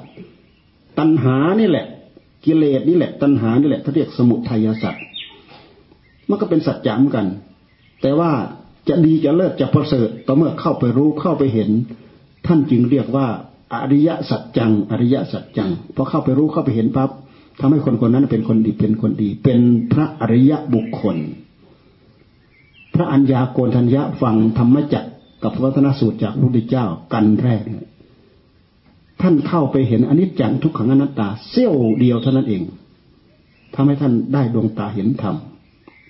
[0.99, 1.87] ตัณหานี่แหละ
[2.45, 4.95] กิเลสนี่แหละ ตัณหานี่แหละเขาเรียกสมุทัยสัจ
[6.29, 7.27] มันก็เป็นสัจจะเหมือนกัน
[8.03, 8.31] แต่ว่า
[8.89, 11.71] จะดีจะเลิศจะประเสริฐต่อเมื่อเข้าไปรู้เข้าไปเห็น
[12.47, 13.27] ท่านจึงเรียกว่า
[13.75, 17.11] อริยสัจจัง อริยสัจจังพอเข้าไปรู้เข้าไปเห็นปั๊บ
[17.61, 19.61] ทำให้คนคนนั้นเป็นคนดีเป็นคนดี เป็น
[19.93, 21.19] พระอริยบุคคล
[22.97, 25.05] พระอัญญาโกณทัญญะฟังธรรมจัก
[25.43, 27.63] กับพระวัฒนสูตรจากพระพุทธเจ้ากันแรก
[29.21, 32.63] ท่านเข้าไปเห็นอนิจจังทุกขังอนัตตาเสี้ยวเดียวเท่านั้นเอง
[33.75, 35.37] ทำให้ท่านได้ดวงตาเห็นธรรม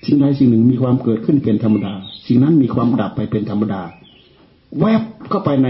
[0.07, 1.92] สิ่งใดสิ่งหนึ่งมีความเกิดขึ้นเป็นธรรมดา
[2.27, 3.83] สิ่งนั้นมีความดับไปเป็นธรรมดา
[4.81, 5.68] แวบเข้าไปใน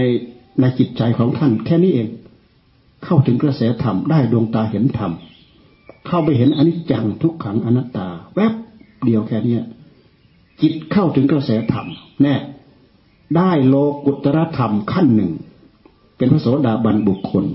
[0.59, 2.07] ในจิตใจของท่าน แค่นี้เอง
[3.05, 5.11] เข้าถึงกระแสธรรมได้ดวงตาเห็นธรรม
[6.07, 8.53] เข้าไปเห็นอนิจจังทุกขังอนัตตา แวบ
[9.05, 9.57] เดียวแค่นี้
[10.61, 11.87] จิตเข้าถึงกระแสธรรม
[12.23, 12.35] แน่
[13.35, 15.31] ได้โลกุตรธรรมขั้นหนึ่ง
[16.17, 17.45] เป็นพระโสดาบันบุคคล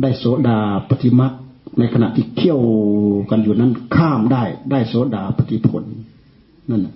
[0.00, 1.32] ได้โสดาปฏิมัก
[1.78, 2.60] ในขณะที่เขี่ยว
[3.30, 5.84] กันอยู่นั้นข้ามได้ ได้โสดาปฏิผล
[6.70, 6.86] นั่น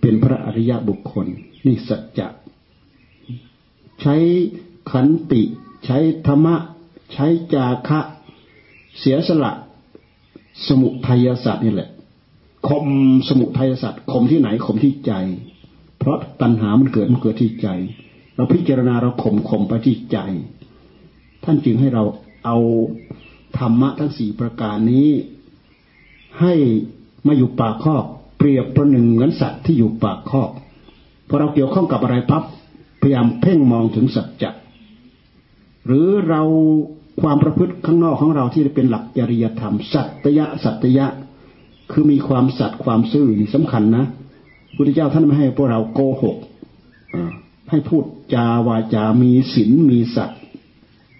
[0.00, 1.26] เป็นพระอริยะบุคคล
[1.66, 2.28] นี่สัจจะ
[4.00, 4.14] ใช้
[4.90, 5.42] ขันติ
[5.84, 6.56] ใช้ธรรมะ
[7.12, 8.00] ใช้จาคะ
[8.98, 9.52] เสียสละ
[10.66, 11.90] สมุทัยศาสตร์นี่แหละ
[12.68, 12.86] คม
[13.28, 15.12] สมุทัยศาสตร์คมที่ไหนคมที่ใจ
[15.98, 17.68] เพราะตัณหามันเกิดมันเกิดที่ใจ
[18.36, 20.18] เราพิจารณาเราข่มข่มไปที่ใจ
[21.44, 22.04] ท่านจึงให้เรา
[22.44, 22.58] เอา
[23.58, 25.08] ธรรมะทั้งสี่ประการนี้
[26.40, 26.54] ให้
[27.26, 28.04] มาอยู่ปากคอก
[28.38, 30.50] เปรียบประหนึ่งเหมือนสัตว์ที่อยู่ปากคอก
[31.28, 32.44] พอเราเกี่ยวข้องกับอะไรปั๊บ
[33.00, 34.50] พยายามเพ่งมองถึงสัจจะ
[35.86, 36.42] หรือเรา
[37.20, 41.06] ความประพฤติข้างนอกของเราที่เป็นหลักจริยธรรม สัตยะสัตยะ
[41.94, 44.04] คือมีความสัตย์ความซื่อนี่สำคัญนะ
[44.76, 46.36] พุทธเจ้าท่านไม่ให้พวกเราโกหก
[47.70, 48.04] ให้พูด
[48.34, 50.38] จาวาจา มีศีลมีสัตย์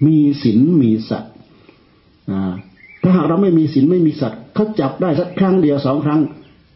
[0.06, 1.32] มีศีลมีสัตย์
[3.02, 6.20] ถ้าหากเราไม่มีศีลไม่มีสัตย์เขาจับได้สักครั้งเดียวสองครั้ง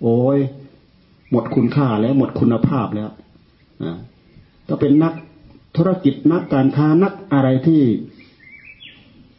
[0.03, 0.39] โอ้ย
[1.31, 3.11] หมดคุณค่าแล้วหมดคุณภาพแล้ว
[4.69, 5.13] ถ้าเป็นนัก
[5.77, 7.83] ธุรกิจนักการค้านักอะไรที่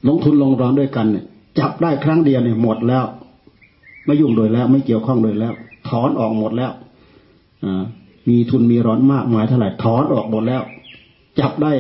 [0.07, 1.25] ลงทุนลงรอนด้วยกันเนี่ย
[1.59, 3.05] จับได้ครั้งเดียวเนี่ยหมดแล้ว
[4.09, 5.53] ไม่ยุ่งโดยแล้ว ไม่เกี่ยวข้องโดยแล้ว
[5.89, 6.71] ถอนออกหมดแล้ว
[8.29, 10.61] มีทุนมีร้อนมากมายเท่าไหร่ถอนออกหมดแล้ว
[11.39, 11.71] จับได้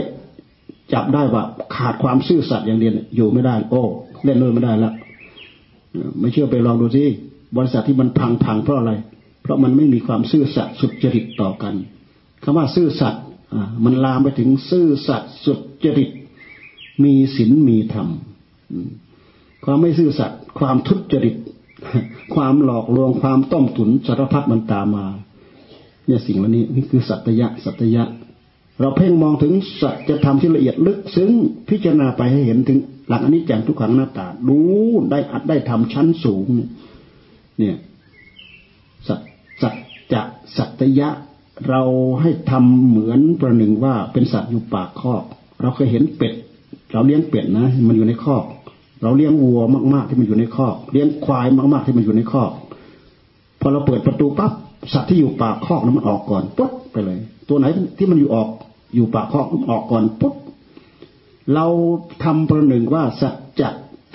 [0.93, 1.43] จับได้ว่า
[1.75, 3.83] ขาดความซื่อสัตย์อย่างเดียวอยู่ไม่ได้ โอ้
[4.23, 4.93] เล่นเลยไม่ได้แล้ว
[6.19, 7.03] ไม่เชื่อไปลองดูสิ
[7.57, 8.93] บริษัทที่มันพังพังเพราะอะไร
[9.41, 11.73] เพราะมันไม่มีความซื่อสัตย์สุจริตต่อกัน
[12.43, 13.23] คำว่าซื่อสัตย์
[13.85, 15.53] มันลามไปถึงซื่อสัตย์สุ
[15.85, 16.09] จริต
[17.03, 18.07] มีศีลมีธรรม
[19.65, 21.35] ความไม่ซื่อสัตย์ความทุจริต
[22.33, 25.05] ความหลอกลวงความต้มตุนสารพัดมันตามมา
[26.05, 28.03] เนี่ยสิ่งเหล่านี้นี่คือสัตยะสัตยะ
[28.79, 31.31] เราเพ่งมองถึงสัจธรรมที่ละเอียดลึกซึ้ง
[31.69, 34.57] พิจารณาไปให้เห็นถึงหลักอนิจจังทุกขังหน้าตาดู
[35.11, 36.47] ได้อัดได้ทำชั้นสูง
[37.57, 37.75] เนี่ย
[39.07, 39.19] สัจ
[39.61, 39.73] สัจ
[40.13, 40.21] จะ
[40.57, 41.09] สัตยะ
[41.67, 41.81] เรา
[42.21, 45.23] ให้ทำเหมือนประหนึ่งว่าเป็นสัตว์อยู่ปากคอก
[45.61, 46.33] เราเคยเห็นเป็ด
[46.91, 48.43] เราเลี้ยงเป็ดนะ มันอยู่ในคอก
[49.03, 49.61] เราเลี้ยงวัว
[49.93, 52.51] มาก ๆที่มันอยู่ในคอก เลี้ยงควายมาก ๆที่มันอยู่ในคอก
[53.61, 54.51] พอเราเปิดประตูปั๊บ
[54.93, 57.65] สัตว์ที่อยู่ปากคอกนั้นมันออกก่อนปุ๊บไปเลย ตัวไหน
[57.97, 58.47] ที่มันอยู่ออก
[58.95, 60.35] อยู่ปากคอกออกก่อนปุ๊บ
[61.53, 61.65] เรา
[62.23, 63.61] ทำประหนึ่งว่าสัจ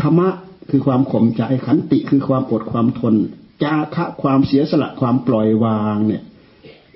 [0.03, 0.29] ธรรมะ
[0.71, 3.15] คือความข่มใจขันติคือความอดความทน
[3.63, 6.23] จาคะความเสียสละความปล่อยวางเนี่ย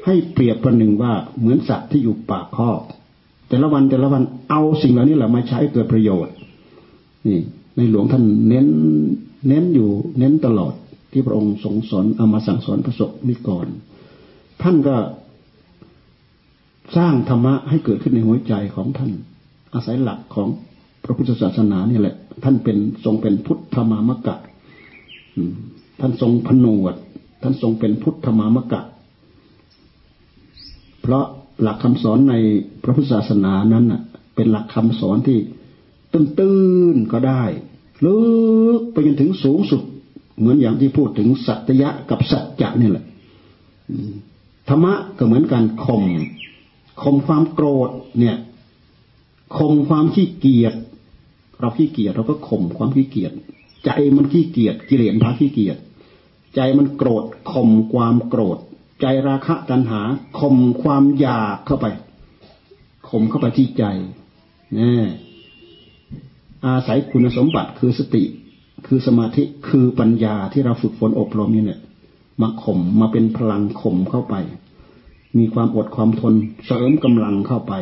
[0.04, 2.80] ให้เปรียบประหนึ่งว่าเหมือนสัตว์ที่อยู่ปากคอก
[3.48, 6.34] แต่ละวันแต่ละวันเอาสิ่งเหล่านี้แหละมาใช้เกิดประโยชน์
[7.26, 7.40] นี่
[7.78, 8.68] ในหลวงท่านเน้น
[9.48, 10.74] เน้นอยู่เน้นตลอด
[11.12, 13.66] ที่พระองค์ทรงสอนเอามาสั่งสอนพระสงฆ์นิกร
[14.62, 14.96] ท่านก็
[16.96, 19.10] สร้างธรรมะให้เกิดขึ้นในหัวใจของท่าน
[19.74, 20.48] อาศัยหลักของ
[21.04, 22.14] พระพุทธศาสนานี่แหละ
[22.44, 24.36] ท่านเป็นทรงเป็นพุทธมามกะ
[26.00, 26.94] ท่านทรงผนวด
[27.42, 28.82] ท่านทรงเป็นพุทธมามกะ
[31.00, 31.24] เพราะ
[31.62, 32.34] หลักคำสอนใน
[32.82, 33.84] พระพุทธศาสนานั้น
[34.34, 35.38] เป็นหลักคำสอนที่
[36.12, 36.58] ตื้
[36.94, 37.44] นๆก็ได้
[38.04, 38.18] ลึ
[38.80, 39.82] กไปจนถึงสูงสุด
[40.38, 43.04] เหมือนอย่างที่พูดถึงสัตยะกับสัจจะนี่แหละ
[44.68, 46.04] ธรรมะก็เหมือนกันข่ม
[47.02, 48.36] ข่มความโกรธเนี่ย
[49.56, 50.74] ข่มความขี้เกียจ
[51.60, 53.32] เราขี้เกียจเราก็ข่มความขี้เกียจ
[53.84, 55.76] ใจมันขี้เกียจกิเลสพาขี้เกียจ
[56.54, 58.58] ใจมันโกรธข่มความโกรธ
[59.00, 60.00] ใจราคะตัณหา
[60.38, 61.86] ข่มความอยากเข้าไป
[63.08, 63.84] ข่มเข้าไปที่ใจ
[64.78, 65.02] นี่
[66.66, 68.24] อาศัยคุณสมบัติคือสติ
[68.86, 71.80] คือสมาธิคือปัญญาที่เราฝึกฝนอบรมนี่เนี่ย
[72.42, 74.34] มาข่มมาเป็นพลังข่มเข้าไป
[75.38, 76.34] มีความอดความทน
[76.66, 77.74] เสริมกำลังเข้าไป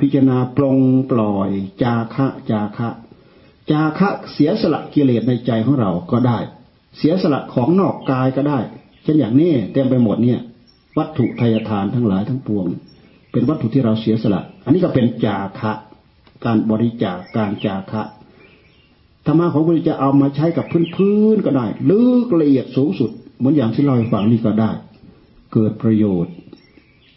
[0.00, 0.78] พิจารณาปลง
[1.10, 1.50] ปล่อย
[1.82, 2.88] จาคะจาคะ
[3.70, 6.38] จาคะเสียสละกิเลสในใจของเราก็ได้
[6.98, 8.58] เสียสละของนอกกายก็ได้
[9.02, 10.40] เช่นอย่างนี้เต็มไปหมดเนี่ย
[10.98, 12.66] วัตถุทายทานทั้งหลายทั้งปวง
[13.32, 15.72] เป็นวัตถุที่เราเสียสละ อันนี้ก็เป็นจาคะ
[16.44, 18.02] การบริจาคการจาคะ
[19.26, 24.70] ธรรมะของพระจ้าเอามาใช้กับพื้นๆก็ได้ ลึกละเอียดสูงสุด เหมือนอย่างที่เราฟังนี่ก็ได้
[25.52, 26.34] เกิดประโยชน์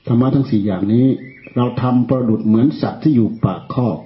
[0.07, 1.07] ธรรมะทั้งสี่อย่างนี้
[1.55, 3.97] เราทำประดุดเหมือนสัตว์ที่อยู่ปากคอก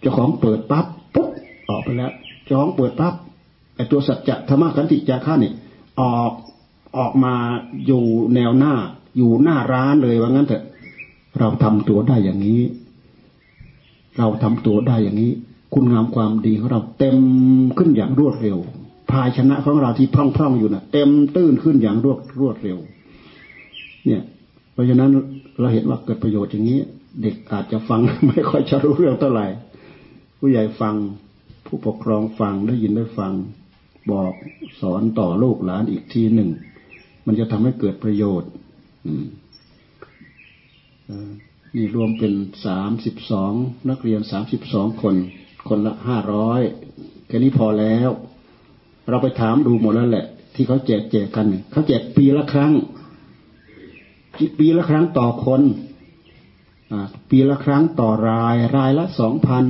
[0.00, 1.28] เจ้าของเปิดปั๊บปุ๊บ
[1.68, 2.12] ออกไปแล้ว
[2.44, 3.14] เจ้าของเปิดปั๊บ
[3.76, 5.54] ไอตัวสัจจะธรรมะขันติจาระเนี่ย
[6.00, 6.32] ออก
[6.98, 7.34] ออกมา
[7.86, 8.74] อยู่แนวหน้า
[9.16, 10.64] อยู่หน้าร้านเลยว่างั้นเถอะ
[11.38, 12.60] เราทำตัวได้อย่างนี้
[14.18, 15.32] เราทำตัวได้อย่างนี้
[15.74, 17.18] คุณงามความดีของเราเต็ม
[17.78, 18.58] ขึ้นอย่างรวดเร็ว
[19.10, 22.78] ภายชนะของเราที่พร่องๆอยู่นะ่ะ เต็มตื้นขึ้นอย่างรวดรวดเร็ว
[24.06, 24.22] เนี่ย
[24.72, 25.10] เพราะฉะนั้น
[25.60, 26.80] เราเห็นว่าเกิดประโยชน์อย่างนี้
[27.22, 29.46] เด็กอาจจะฟังไม่ค่อยจะรู้เรื่องเท่าไหร่
[30.38, 30.94] ผู้ใหญ่ฟัง
[31.66, 33.32] ผู้ปกครองฟังได้ยินได้ฟัง
[34.10, 34.32] บอก
[34.80, 36.50] สอนต่อลูกหลานอีกทีหนึ่ง
[37.26, 38.50] มันจะทำให้เกิดประโยชน์
[39.06, 39.24] อืม
[41.76, 42.32] นี่รวมเป็น
[42.66, 43.52] สามสิบสอง
[43.90, 45.14] นักเรียนสามสิบสองคน
[45.68, 46.60] คนละห้าร้อย
[47.26, 48.08] แค่นี้พอแล้ว
[49.08, 52.72] เราไปถามดูหมดแล้วแหละ ที่เขาแจกแจกกันเขาแจกปีละครั้ง
[54.58, 55.62] ปีละครั้งต่อคน
[57.30, 59.66] ปีละครั้งต่อราย รายละสองพัน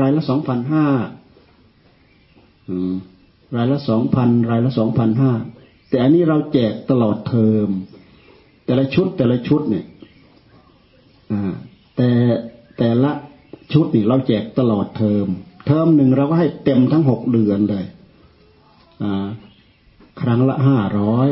[0.00, 0.86] รายละสองพันห้า
[3.56, 5.32] รายละสองพันรายละสองพันห้า
[5.88, 7.68] แต่อันนี้เราแจกตลอดเทอม
[8.66, 9.84] แต่ละชุดแต่ละชุดเนี่ย
[11.96, 12.10] แต่
[12.78, 13.12] แต่ละ
[13.72, 15.26] ชุดนี่เราแจกตลอดเทอม
[15.66, 17.84] เทอมหนึ่งเราก็ให้เต็มทั้งหกเดือนเลย
[20.20, 21.30] ครั้งละห้าร้อย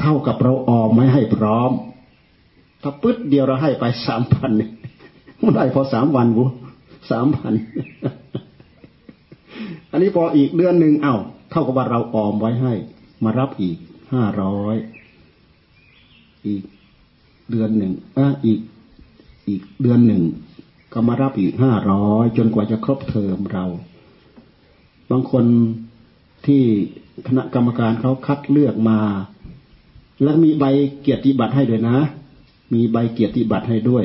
[0.00, 1.70] เท่ากับเราออมไม่ให้พร้อม
[2.82, 4.50] ถ้าปึ๊ดเดียวเราให้ไปสามพัน
[5.42, 6.44] มันได้พอสามวันกู
[7.10, 7.52] สามพัน
[9.90, 11.14] อันนี้พออีกเดือนหนึ่งเอา้า
[11.50, 12.74] เท่ากับว่าเราออมไว้ให้
[13.24, 13.76] มารับอีก
[14.12, 14.76] ห้าร้อย
[16.46, 16.62] อีก
[17.50, 18.60] เดือนหนึ่งอะอีก
[19.48, 20.22] อีกเดือนหนึ่ง
[20.92, 23.64] ก็มารับอีกห้าร้อยจนกว่าจะครบเทอมเรา
[25.10, 25.44] บางคน
[26.46, 26.62] ที่
[27.26, 29.00] คณะกรรมการเขาคัดเลือกมา
[30.22, 30.64] แล้วมีใบ
[31.00, 31.98] เกียรติบัตรให้ด้วยนะ
[32.74, 34.04] มีใบเกียรติบัตรให้ด้วย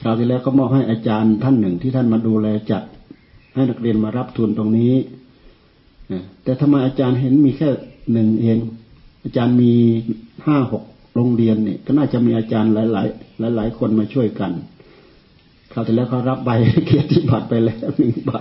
[0.00, 2.82] คราวที่แล้วก็มอบให้อาจารย์ท่านหนึ่งที่ท่านมาดูแลจัด
[3.54, 4.94] ให้นักเรียนมารับทุนตรงนี้
[6.42, 7.68] แต่ทำไมอาจารย์เห็นมีแค่
[8.12, 8.58] หนึ่งเอง
[9.24, 9.72] อาจารย์มี
[10.46, 10.82] ห้าหก
[11.14, 14.52] โรงเรียนเนี่ยก็น่าจะมีอาจารย์หลายๆ หลายๆคนมาช่วยกัน
[15.72, 16.50] คราวที่แล้วเขารับใบ
[16.86, 18.32] เกียรติบัตรไปแล้วหนึ่งใบ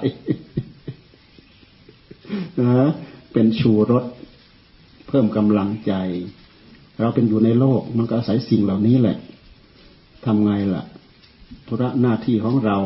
[2.60, 2.72] นะ
[3.34, 4.04] เป็นชูรส
[5.08, 5.94] เพิ่มกำลังใจ
[7.00, 9.18] เราเป็นอยู่ในโลก มันก็อาศัยสิ่งเหล่านี้แหละ
[10.26, 10.84] ทำไงล่ะ
[11.68, 12.78] ธุระหน้าที่ของเรา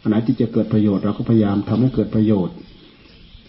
[0.00, 2.56] อันไหนที่จะเกิดประโยชน์เราก็พยายามทำให้เกิดประโยชน์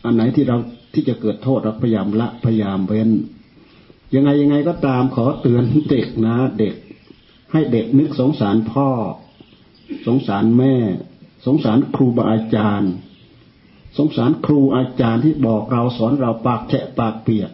[0.06, 0.58] อันไหนที่เรา
[0.94, 3.10] ที่จะเกิดโทษเราพยายามละพยายามเว้น
[4.16, 6.76] ยังไงยังไงก็ตามขอเตือนเด็กนะ เด็ก
[7.52, 8.90] ให้เด็กนึกสงสารพ่อ
[10.08, 10.76] สงสารแม่
[11.46, 12.92] สงสารครูบาอาจารย์
[13.98, 17.52] สงสารครูอาจารย์ที่บอกเราสอนเราปากแฉะปากเปียก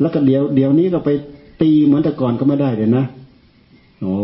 [0.00, 1.10] แล้วก็เดี๋ยวเดี๋ยวนี้ก็ไป
[1.60, 3.04] ตีเหมือนแต่ก่อนก็ไม่ได้เลยนะ
[4.00, 4.14] โอ้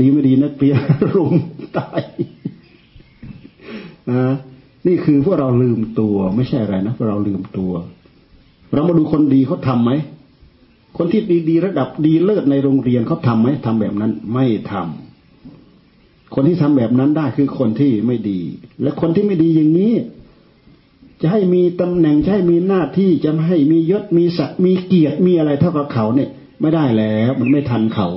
[0.00, 0.74] ดีไม่ดีนะเปีย
[1.14, 1.34] รุม
[1.76, 2.02] ตาย
[4.10, 4.24] นะ
[4.86, 7.72] นี่คือพวกเราลืมตัว ไม่ใช่อะไรนะพวกเราลืมตัว
[8.74, 9.92] เรามาดูคนดีเขาทำไหม
[10.96, 18.40] คนที่ดีๆระดับดีเลิศในโรงเรียนเขาทำไหมทำแบบนั้นไม่ทำคนที่ทำแบบนั้นได้คือคนที่ไม่ดี
[18.82, 19.92] และคนที่ไม่ดีอย่างนี้
[21.20, 26.28] จะให้มีตำแหน่งจะให้มีหน้าที่จะให้มียศมีศักดิ์มีเกียรติมีอะไรเท่ากับเขาเนี่ย
[26.60, 28.08] ไม่ได้แล้ว มันไม่ทันเขา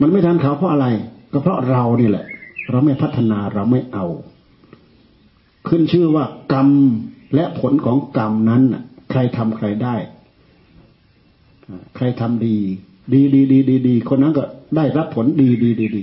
[0.00, 0.86] มันไม่ทันเขาเพราะอะไร
[1.32, 2.26] ก็เพราะเรานี่แหละ
[2.70, 4.06] เราไม่พัฒนาเราไม่เอา
[5.68, 6.68] ขึ้นชื่อว่ากรรม
[7.34, 8.62] และผลของกรรมนั้น
[9.10, 9.96] ใครทำใครได้
[11.96, 12.56] ใครทำดี
[13.12, 14.44] ดีดีดีดีดีคนนั้นก็
[14.76, 16.02] ได้รับผลดีดีดีดี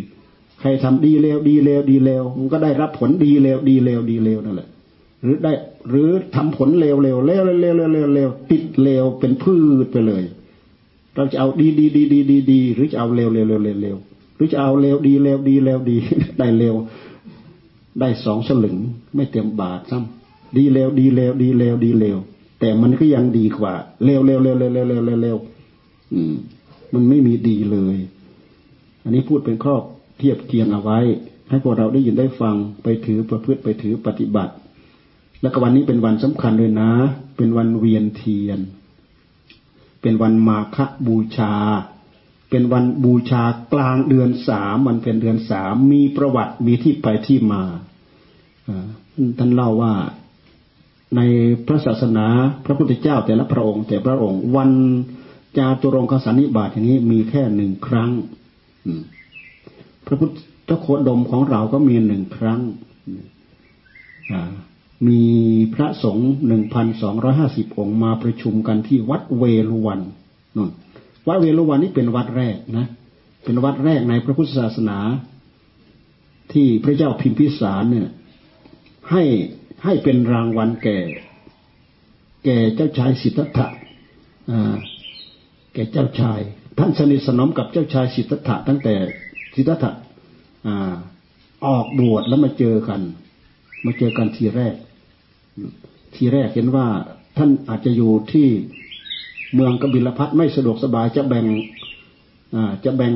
[0.60, 4.70] ใครทำดีเลวดีเลวดีเลวมันก็ได้รับผลดีเลวดีเลวดีเลวนั่นแหละ
[5.22, 5.54] หรือได้
[5.90, 10.24] หรือทำผลเลวเลวเลวเลวเลวเลวเลวติดเลวเป็นพืชไปเลย
[11.16, 13.98] เราจะเอาดีดีดีดีดีดีหรือจะเอาเลวเลวเลวเลวเลว
[14.36, 15.98] หรือจะเอาเลวดีเลวดีเลวดี
[16.40, 16.76] ได้เลว
[18.00, 18.78] ได้สองสลึง
[19.16, 22.18] ไม่เต็มบาทซ้ำดีเลวดีเลวดีเลวดีเลว
[22.60, 25.38] แต่มันก็ยังดีกว่าเลวเลวเลวเลวเลวเลวเลว
[26.14, 26.36] อืม
[26.94, 27.98] มันไม่มีดีเลย
[29.04, 29.76] อันนี้พูดเป็นข้อ
[30.18, 31.00] เทียบเคียงเอาไว้
[31.50, 34.54] ให้พวกเราได้ยินได้ฟังไปถือประพฤติไปถือปฏิบัติ
[35.42, 36.92] แล้วก็วันนี้เป็นวันสำคัญเลยนะ
[37.38, 38.60] เป็นวันเวียนเทียน
[40.02, 41.54] เป็นวันมาฆบูชา
[42.50, 43.44] เป็นวันบูชา
[43.74, 47.64] กลางเดือนสามวันเป็นเดือนสามมีประวัติมีที่ไปที่มา
[49.38, 49.94] ท่านเล่าว่า
[51.16, 51.22] ใน
[51.66, 52.26] พระศาสนา
[52.66, 54.72] พระพุทธเจ้าแต่ละพระองค์แต่พระองค์วัน
[55.58, 58.12] จาตุรงคสันนิบาตอย่างนี้มีแค่หนึ่งครั้ง
[60.06, 60.30] พระพุท
[60.70, 62.60] ธโคดมของเราก็มีหนึ่งครั้ง
[65.08, 65.22] มี
[65.74, 70.00] พระสงฆ์หนึ่งพันสองร้อยห้าสิบองค์มาประชุมกันที่วัดเวลุวัน
[70.58, 70.70] นน
[71.28, 72.88] วัดเวลุวันนี้เป็นวัดแรกนะ
[73.44, 75.00] เป็นวัดแรกในพระพุทธศาสนา
[76.54, 78.10] ที่พระเจ้าพิมพิสารเนี่ย
[79.12, 79.24] ให้
[79.84, 80.98] ให้เป็นรางวัลแก่
[82.46, 83.68] แก่เจ้าชายสิทธัตถะ
[85.74, 86.40] แก่เจ้าชาย
[86.80, 88.96] ท่านสนิทสนมกับเจ้าชายสิทธัตถะตั้งแต่
[89.56, 89.92] สิทธัตถะ
[91.66, 93.02] ออกบวชแล้วมาเจอกัน
[93.86, 94.76] มาเจอกันทีแรก
[96.16, 96.88] ทีแรกเห็นว่า
[97.38, 98.48] ท่านอาจจะอยู่ที่
[99.54, 101.46] เมืองกบิลพัทไม่สะดวกสบายจะแบ่ง
[102.86, 103.14] จะแบ่ง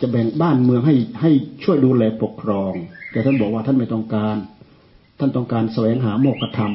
[0.00, 1.30] จะแบ่งบ้านเมืองให้ให้
[1.62, 2.72] ช่วยดูแลปกครอง
[3.10, 4.36] แต่ท่านบอกว่าท่านไม่ต้องการ
[5.18, 6.72] ท่านต้องการแสวงหาโมกธรรม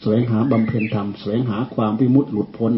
[0.00, 2.72] แสวงหาบำเพ็ญธรรม แสวงหาความวิมุตติหลุดพ้น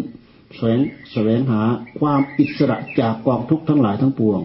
[0.56, 0.80] แสวง
[1.12, 1.62] แสวงหา
[1.98, 4.40] ความอิสระจากกองทุกข์ทั้งหลายทั้งปวง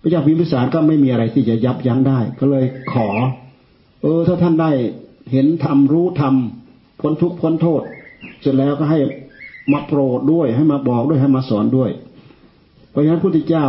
[0.00, 3.08] พระเจ้าพิมพิสารก็ไม่มีอะไรที่จะยับยั้งได้ ก็เลยขอ
[4.02, 4.70] เออ ถ้าท่านได้
[5.32, 6.34] เห็นธรรมรู้ธรรม
[7.00, 7.82] พ้นทุกข์พ้นโทษ
[8.40, 8.98] เสร็จแล้วก็ให้
[9.72, 11.90] มาโปรดด้วยให้มาบอกด้วยให้มาสอนด้วย
[12.90, 13.66] เพราะฉะนั้นพระพุทธเจ้า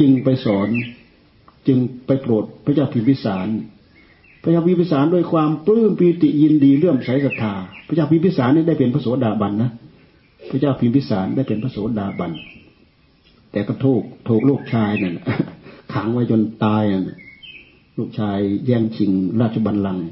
[0.00, 0.68] จึงไปสอน
[1.66, 3.48] จึงไปโปรดพระเจ้าพิมพิสาร
[4.42, 7.54] พระเจ้าพิมพิสารด้วยความปลื้มปีติยินดีเลื่อมใสศรัทธา
[7.86, 9.70] พระเจ้าพิมพิสารนี่ได้เป็นพระโสดาบันนะ
[10.48, 12.32] พระเจ้าพิมพิสารได้เป็นพระโสดาบัน
[13.52, 15.16] แต่ก็ถูกถูกลูกชายเนั่น
[15.94, 16.82] ขังไว้จนตาย
[17.98, 19.10] ลูกชายแย่งชิง
[19.40, 20.04] ราชบัลลังก์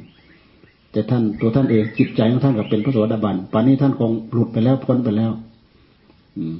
[0.92, 5.32] แต่ท่านตัวท่านเองจิตใจของท่านก็เป็นพระโสดาบันป่านนี้ท่านคงหลุดไปแล้วพ้นไปแล้ว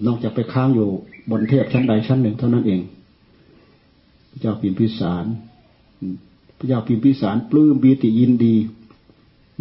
[0.07, 0.89] นอกจากไปค้างอยู่
[1.31, 2.81] บนเทพชั้นใดชั้นหนึ่งเท่านั้นเอง
[4.31, 5.25] พระเจ้าพิมพิสาร
[6.59, 8.57] พระเจ้าพิมพิสารปลื้มบีติยินดี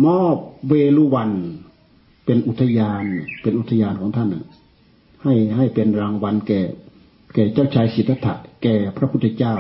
[0.05, 0.37] มอบ
[0.67, 1.31] เวลุวัน
[2.27, 3.03] เป็นอุทยาน
[3.41, 4.29] เป็นอุทยานของท่าน
[5.23, 6.61] ให้ให้เป็นรางวัลแก่
[7.33, 9.55] แก่เจ้าชายสิทธัตถะแก่พระพุทธเจ้า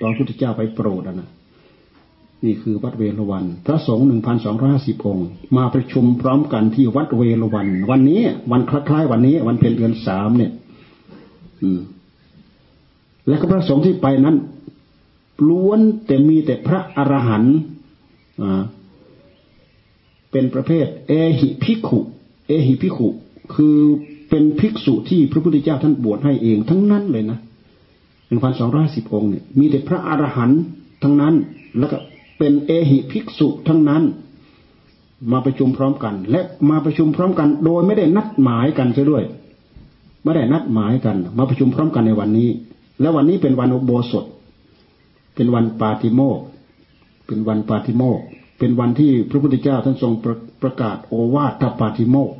[0.00, 1.28] ตอนพระพุทธเจ้าไปโปรดนะ
[2.44, 10.52] นี่คือวัดเวรวัน พระสงฆ์หนึ่งพันสองร้อยห้าสิบองค์มาประชุมพร้อมกันที่วัดเวรวัน วันนี้ วันคล้ายๆวันนี้ วันเพ็ญเดือนสามเนี่ย
[11.62, 11.80] อืม
[13.28, 14.36] และก็พระสงฆ์ที่ไปนั้น
[15.48, 17.56] ล้วนแต่มีแต่พระอรหันต์
[18.42, 18.62] อ่า
[20.34, 22.00] เป็นประเภท เอหิภิกขุ
[22.48, 23.08] เอหิภิกขุ
[23.54, 23.76] คือ
[24.30, 27.38] เป็นภิกษุที่พระพุทธเจ้าท่านบวชให้เองทั้งนั้นเลยนะ
[28.26, 30.62] หนึ่งพันสองร้อยสิบองค์เนี่ยมีแต่พระอรหันต์
[31.02, 31.34] ทั้งนั้น
[31.78, 31.98] แล้วก็
[32.38, 34.02] เป็นเอหิภิกษุทั้งนั้น
[35.32, 39.24] มาประชุมพร้อมกัน และมาประชุมพร้อมกัน โดยไม่ได้นัดหมายกันซะด้วย
[40.24, 42.48] ไม่ได้นัดหมายกัน มาประชุมพร้อมกันในวันนี้
[43.00, 44.24] และวันนี้เป็นวันอุโบสถ
[45.34, 46.38] เป็นวันปาติโมก
[47.26, 48.20] เป็นวันปาติโมก
[48.64, 52.30] เป็นวันที่พระพุทธเจ้าท่านทรงประประกาศโอวาทปาติโมก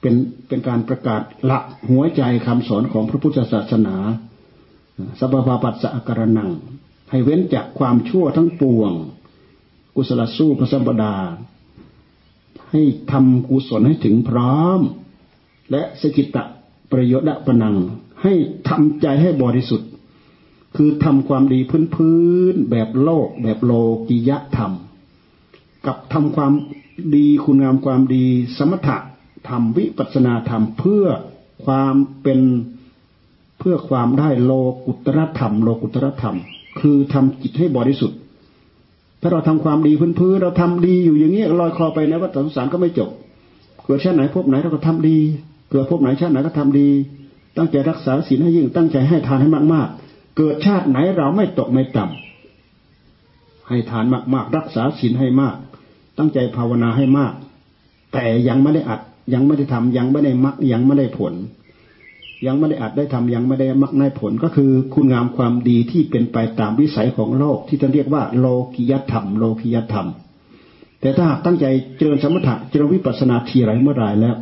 [0.00, 0.14] เป็น
[0.48, 3.96] เป็นการประกาศหลักหัวใจคำสอนของพระพุทธศาสนา
[5.18, 6.50] สัพพะปัสสะกรนัง
[7.10, 8.92] ให้เว้นจากความชั่วทั้งปวง
[9.96, 11.14] กุศลสู้พระสัมปดา
[12.70, 12.82] ให้
[13.12, 14.80] ทำกุศลให้ถึงพร้อม
[15.70, 16.44] และสกิตะ
[16.92, 17.76] ประโยชน์ปนัง
[18.22, 18.32] ให้
[18.68, 19.89] ทำใจให้บริสุทธิ์
[20.82, 22.20] คือทำความดีพื้นพื้
[22.52, 23.72] นแบบโลก แบบโล
[24.08, 24.72] กิยธรรม
[25.86, 26.52] กับทำความ
[27.16, 28.24] ดีคุณงามความดี
[28.58, 28.96] สมถะ
[29.48, 31.04] ธรรมวิปัสนาธรรมเพื่อ
[31.64, 32.40] ความเป็น
[33.58, 34.52] เพื่อความได้โล
[34.86, 36.36] กุตรธรรม โลกุตรธรรม
[36.80, 38.18] คือทำจิตให้บริสุทธิ์
[39.20, 43.10] ถ้าเราทำความดีพื้นๆเราทำดีอยู่อย่างนี้ลอยคอไปในวัฏสงสารก็ไม่จบ
[43.84, 45.18] เกิดชาติไหนพบไหนเราก็ทำดี
[45.70, 46.88] เกิดพบไหนชาติไหนก็ทำดี
[47.56, 50.09] ตั้งใจรักษาศีลให้ยิ่งตั้งใจให้ทานให้มากๆ
[50.42, 55.56] เกิดชาติไหนเราไม่ตกไม่ต่ำให้ทานมากๆ รักษาศีลให้มาก
[56.18, 57.32] ตั้งใจภาวนาให้มาก
[58.12, 59.00] แต่ยังไม่ได้อัด
[59.34, 61.34] ยังไม่ได้ทำยังไม่ได้มักยังไม่ได้ผล
[62.46, 70.08] ยังไม่ได้อาจได้ทำยังไม่ได้มักได้ผล ก็คือคุณงามความดีที่เป็นไปตามวิสัยของโลก ที่ท่านเรียกว่า โลกิยธรรม โลกิยธรรม
[71.00, 71.66] แต่ถ้าหากตั้งใจ
[71.96, 74.36] เจริญสมถะเจริญวิปัสสนาทีไรเมื่อไรแล้ว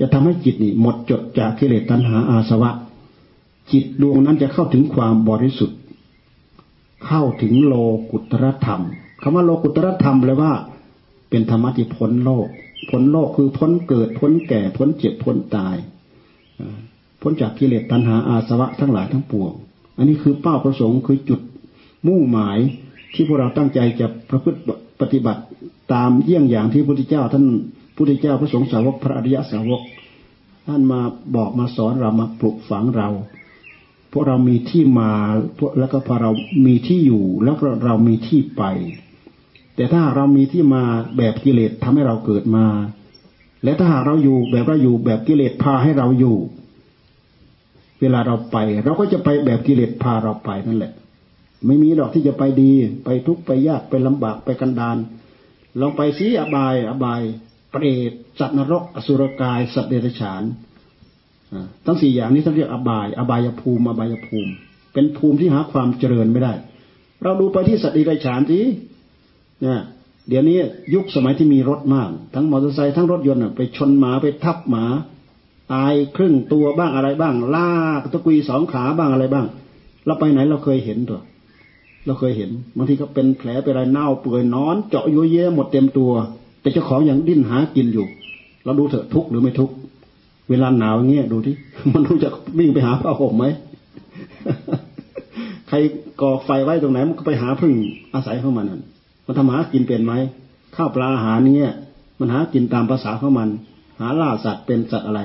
[0.00, 2.72] จะทำให้จิตนี่หมดจดจากกิเลสตัณหาอาสวะ
[3.72, 5.78] จิตดวงนั้นจะเข้าถึงความบริสุทธิ์
[7.06, 7.74] เข้าถึงโล
[8.10, 8.82] กุตรธรรม
[9.22, 10.52] คำว่าโลกุตรธรรมแปลว่า
[11.30, 12.46] เป็นธรรมะที่พ้นโลก
[12.90, 15.76] พ้นโลกคือพ้นเกิด พ้นแก่ พ้นเจ็บ พ้นตาย
[17.20, 19.52] พ้นจากกิเลสตัณหาอาสวะทั้งหลายทั้งปวง
[19.96, 21.40] อันนี้คือเป้าประสงค์คือจุด
[22.06, 22.58] มุ่งหมาย
[23.14, 24.58] ที่พวกเราตั้งใจจะประพฤติ
[25.00, 25.42] ปฏิบัติ
[25.92, 27.44] ตามเยี่ยงอย่างที่พระพุทธเจ้า ท่าน
[27.96, 29.82] พุทธเจ้าพระสงฆ์สาวกพระอริยสาวก
[30.66, 31.00] ท่านมา
[31.36, 33.08] บอกมาสอนเรามาปลุกฝังเรา
[34.12, 35.12] พวกเรามีที่มา
[35.78, 36.30] แล้วก็พอเรา
[36.66, 37.56] มีที่อยู่แล้ว
[37.86, 38.62] เรามีที่ไป
[39.76, 40.82] แต่ถ้าเรามีที่มา
[41.16, 42.66] แบบกิเลสทำให้เราเกิดมา
[43.64, 46.36] และถ้าหากเราอยู่แบบเราอยู่แบบกิเลสพาให้เราอยู่
[48.00, 50.92] เวลาเราไป เราก็จะไปแบบกิเลสพาเราไปนั่นแหละ
[51.66, 52.72] ไม่มีหรอกที่จะไปดี
[53.04, 54.96] ไปทุกข์ไปยากไปลำบากไปกันดาน
[55.80, 57.22] ลองไปซีอบายอบาย
[57.70, 60.42] เปรตสัตว์นรกอสุรกาย สัตว์เดรัจฉาน
[61.86, 64.50] ทั้งสี่อย่างนี้ท่านเรียกอบาย อบายภูมิอบายภูมิ
[64.92, 66.52] เป็นภูมิที่หาความเจริญไม่ได้
[67.22, 68.60] เราดูไปที่สัตว์เรัจฉานสิ
[69.60, 69.80] เนี่ย
[70.28, 70.58] เดี๋ยวนี้
[70.94, 74.84] ยุคสมัยที่มีรถมาก ทั้งมอเตอร์ไซค์ทั้งรถยนต์ไปชนหมาไปทับหมา
[75.72, 79.46] ตายครึ่งตัวบ้างอะไรบ้างลากตะกุยสองขาบ้างอะไรบ้าง
[80.06, 81.20] เราไปไหนเราเคยเห็นตัว
[82.06, 86.12] เราเคยเห็นบางทีก็เป็นแผลเป็นอะไรเน่าเปื่อยนอน เจาะยุ่ยเย่หมดเต็มตัว
[86.60, 88.06] แต่เจ้าของยังดิ้นหากินอยู่
[88.64, 89.74] เราดูเถอะทุกข์หรือไม่ทุกข์
[90.50, 91.54] เวลาหนาวเงี้ยดูที่
[91.92, 93.44] มันรู้จะวิ่งไปหาผ้าห่มไหม
[95.68, 95.76] ใคร
[96.20, 97.72] ก่อไฟไว้ตรงไหนมันก็ไปหาพึ่ง
[98.14, 98.66] อาศัยเข้ามัน
[99.26, 100.14] มันทำหากินเป็นไหม
[100.76, 101.72] ข้าวปลาอาหารเนี้ย
[102.20, 103.48] มันหากินตามภาษาของมัน
[104.00, 105.20] หาล่าสัตว์เป็นสัตว์อะไร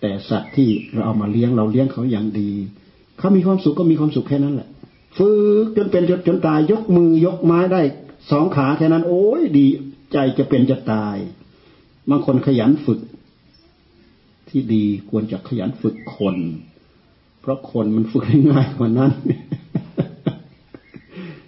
[0.00, 2.50] แต่สัตว์ที่เราเอามาเลี้ยงเราเลี้ยงเขาอย่างดี
[3.18, 4.68] เขามีความสุขก็มีความสุขแค่นั้นแหละ
[5.18, 5.30] ฝึ
[5.64, 7.82] กจนเป็นจนจนตายยกมือยกไม้ได้
[8.30, 9.66] สองขาแค่นั้น โอ้ยดี
[10.12, 11.16] ใจจะเป็นจะตาย
[12.10, 13.00] บางคนขยันฝึก
[14.52, 16.36] ที่ดีควรจะขยันฝึกคน
[17.40, 19.12] เพราะคนมันฝึกง่ายกว่านั้น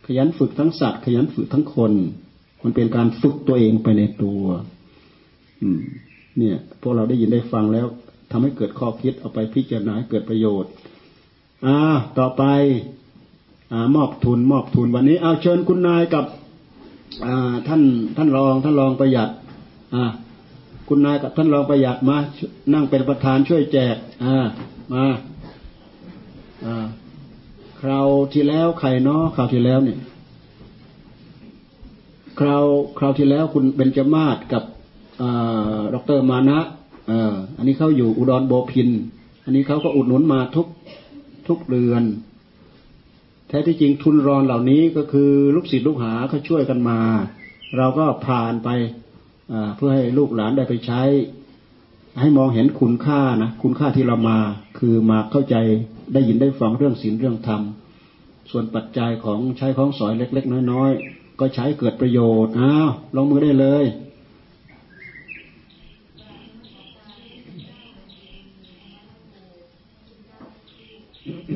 [0.06, 1.92] ขยันฝึกทั้งสัตว์ ขยันฝึกทั้งคน
[2.62, 4.42] มันเป็นการฝึกตัวเองไปในตัว
[5.62, 5.80] อืม
[6.38, 7.86] เนี่ยพวกเราได้ยินได้ฟังแล้ว
[8.30, 10.70] ทำให้เกิดข้อคิดเอาไปพิจารณาเกิดประโยชน์
[11.66, 11.76] อ่า
[12.18, 12.42] ต่อไป
[13.72, 16.24] อ่ามอบทุน มอบทุนวันนี้ เอาเชิญคุณนายกับ
[17.24, 17.82] อ่าท่าน
[18.16, 19.30] ท่านรองท่านรองประหยัด
[19.94, 20.04] อ่า
[20.88, 22.16] คุณนายกับท่านรองประหยัดมา
[22.72, 24.36] นั่งเป็นประธานช่วยแจก อ่า
[24.94, 25.06] มา
[26.64, 26.86] อ่า
[27.80, 29.98] คราวที่แล้วใครเนาะคราวที่แล้วเนี่ย
[32.38, 32.64] คราว
[32.98, 34.62] คราวที่แล้วคุณเบญจมาศกับ
[35.94, 36.58] ดรมานะ
[37.56, 38.88] อันนี้เขาอยู่อุดรโบพิน
[39.44, 40.66] อันนี้เขาก็อุดหนุนมาทุก
[41.48, 42.02] ทุกเดือน
[43.48, 46.98] แท้ที่จริงทุนรอนเหล่านี้ก็คือลูกศิษย์ลูกหาเขาช่วยกันมา
[47.76, 48.68] เราก็ผ่านไป
[49.76, 51.02] เพื่อให้ลูกหลานได้ไปใช้
[52.20, 54.38] ให้มองเห็นคุณค่านะคุณค่าที่เรามา
[54.78, 55.56] คือมาเข้าใจ
[56.12, 57.62] ได้ยินได้ฟังเรื่องศีลเรื่องธรรม
[58.50, 63.84] ส่วนปัจจัยของใช้ของสอยเล็ก ๆ น้อยๆ ก็ใช้เกิดประโยชน์อ้าวลงมือได้เลย
[71.50, 71.53] อ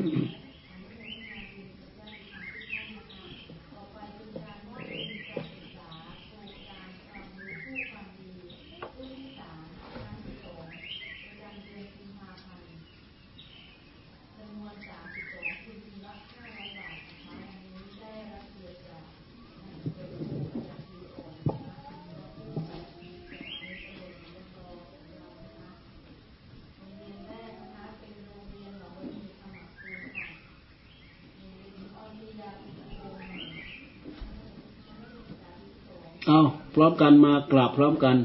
[36.89, 38.15] อมกันมากราบพร้อมกัน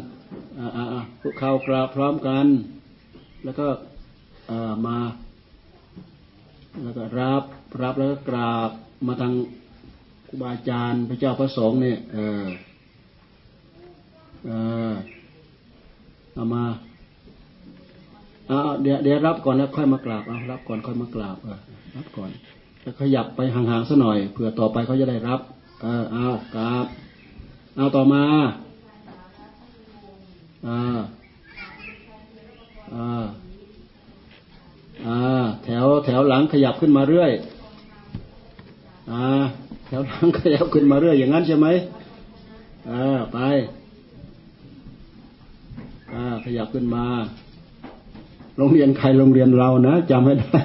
[0.59, 2.47] อ่าอ่าพวกเขากราบพร้อมกัน
[3.45, 3.67] แล้วก็
[4.87, 4.99] มา
[6.83, 7.43] แล้วก็รับ
[7.83, 8.71] รับแล้วก็กราบ
[9.07, 9.33] มาทาง
[10.29, 12.45] ครูบาอาจารย์พระเจ้าพระสงฆ์เนี่ยเออ
[14.47, 14.51] เอ
[14.91, 14.95] อ
[16.35, 16.65] เอามา
[18.49, 21.59] เอาเดี๋ยวเดี๋ยวรับก่อนแล้วค่อยมากราบเอารับก่อนค่อยมากราบเออ
[21.97, 22.31] รับก่อน
[22.83, 25.41] แล้วขยับไปห่างๆสัหน่อยเผื่อต่อไปเขาจะได้รับ
[25.83, 26.87] เออเอากราบ
[27.77, 28.25] เอาต่อมา
[30.67, 30.81] อ่า
[32.95, 33.25] อ่า
[35.07, 35.19] อ่า
[35.65, 37.33] แถวแถวหลังขยับขึ้นมาเรื่อย
[39.13, 39.25] อ่า
[39.87, 41.67] แถวหลังขยับขึ้นมาเรื่อยอย่างนั้นใช่ไหม
[42.91, 43.39] อ่าไป
[46.13, 47.05] อ่าขยับขึ้นมา
[48.57, 50.61] โรงเรียนใครโรงเรียนเรานะจำไม่ได้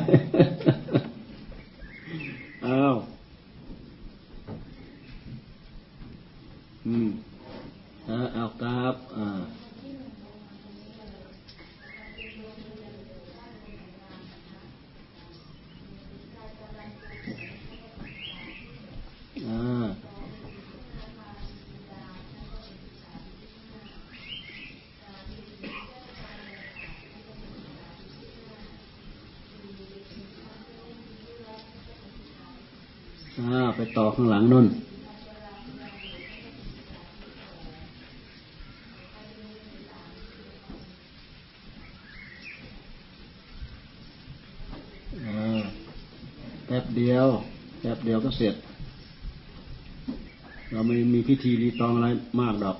[51.42, 52.08] ธีรีตองอะไร
[52.40, 52.78] มากดอก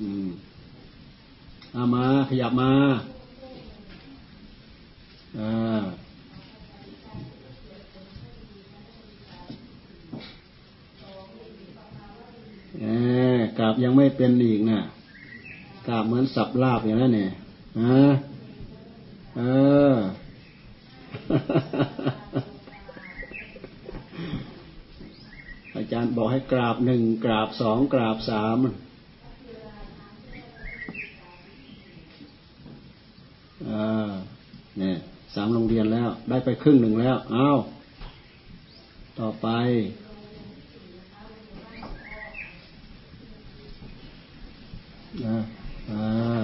[0.00, 2.72] อืมามาขยับมา
[5.38, 5.84] อ่า
[12.80, 12.86] เอ
[13.34, 14.80] อกราบยังไม่เป็นอีกนะ
[15.86, 17.30] กราบเหมือนสับลาบอย่างนั้นเนี่ย
[17.80, 17.98] นะ
[26.76, 28.58] บหนึ่งกราบสองกราบสาม
[33.68, 34.10] อ่า
[34.78, 34.96] เนี่ย
[35.34, 37.48] สามโรงเรียนแล้ว ได้ไปครึ่งหนึ่งแล้วเอา
[39.18, 39.48] ต่อไป
[45.24, 45.36] อ่า
[45.90, 46.42] อ่า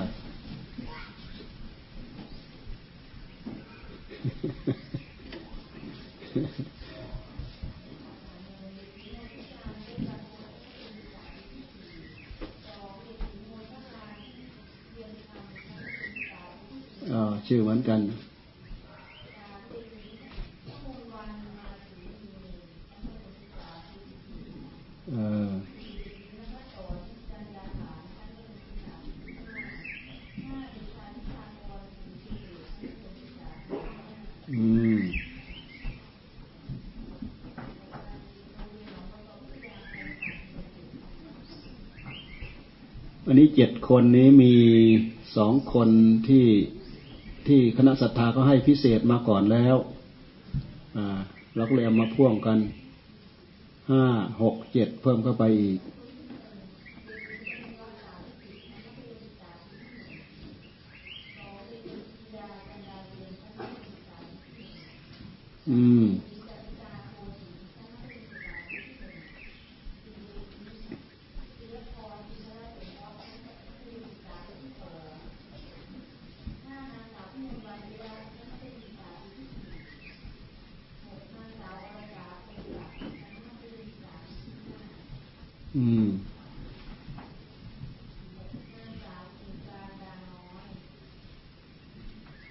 [17.52, 18.00] ชื่อเหมือนกัน
[25.10, 25.16] เอ
[25.48, 25.50] อ
[34.50, 34.62] อื
[34.96, 35.00] ม
[43.26, 44.54] อันนี้เจ็ดคนนี้มี
[45.36, 45.88] สองคน
[46.28, 46.46] ที่
[47.48, 49.76] ที่คณะศรัทธาก็ให้พิเศษมาก่อนแล้ว
[51.56, 52.58] เราก็เลยเอามาพ่วงกัน
[53.90, 54.04] ห้า
[54.42, 55.80] หกเจ็ดเพิ่มเข้าไปอีก
[65.70, 66.06] อืม
[85.76, 86.06] อืม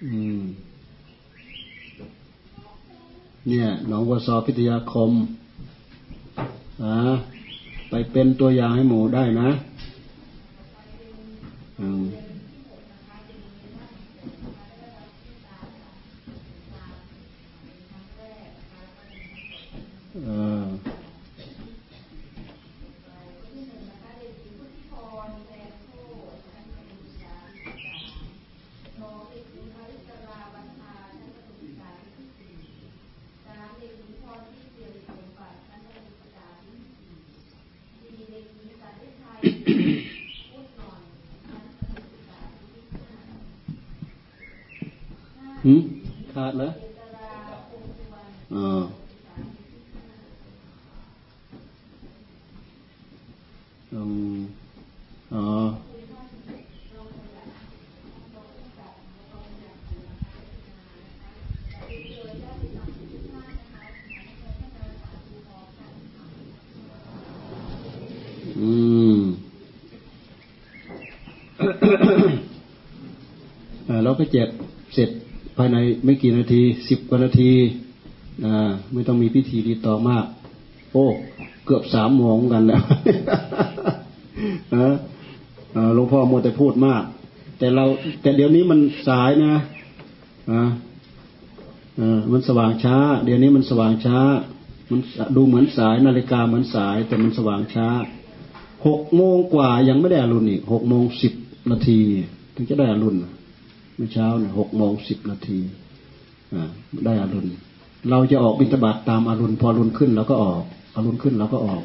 [0.02, 0.42] อืม
[3.48, 3.68] เนี่ย
[4.26, 5.10] สองวัวซอพิทยาคม
[6.82, 6.96] อ่า
[7.90, 9.48] ไปเป็นตัวอย่างให้หมูได้นะ
[11.80, 12.04] อืม
[20.24, 20.30] เอ
[20.62, 20.64] อ
[45.64, 45.80] หืม
[46.34, 46.68] ขาดเหรอ
[48.54, 48.66] อ๋อ
[53.92, 54.00] อื
[54.34, 54.38] ม
[55.34, 55.44] อ๋อ
[68.58, 68.70] อื
[69.18, 69.20] ม
[74.04, 74.48] เราก็เจ็ด
[74.94, 75.10] เสร็จ
[75.56, 77.52] ภายใน ไม่กี่นาทีสิบกว่านาที
[78.44, 80.24] อ่าไม่ต้องมีพิธีดีต่อมาก
[80.92, 81.06] โอ้
[81.64, 82.82] เกือบสามโมงกันแล้ว
[85.94, 87.02] หลวงพ่อโมแต่พูดมาก
[87.58, 87.84] แต่เรา
[88.22, 89.54] แต่เดี๋ยวนี้มันสายนะ
[90.50, 90.70] อ่า
[92.32, 94.18] มันสว่างช้า เดี๋ยวนี้มันสว่างช้า
[94.90, 95.00] มัน
[95.36, 97.88] ดูเหมือนสายนาฬิกาเหมือนสาย แต่มันสว่างช้า
[98.86, 101.32] หกโมงกว่ายังไม่ได้อรุณอีกหกโมงสิบ
[101.70, 102.00] นาที
[102.54, 103.16] ถึงจะได้อรุณ
[103.96, 105.60] เมื่อเช้าเนี่ยหกโมงสิบนาที
[107.04, 107.48] ได้อารุณ
[108.10, 110.62] เราจะออกบิณฑบาตตามอารุณ พออรุณขึ้นเราก็ออก
[110.94, 111.82] อารุณขึ้นเราก็ออก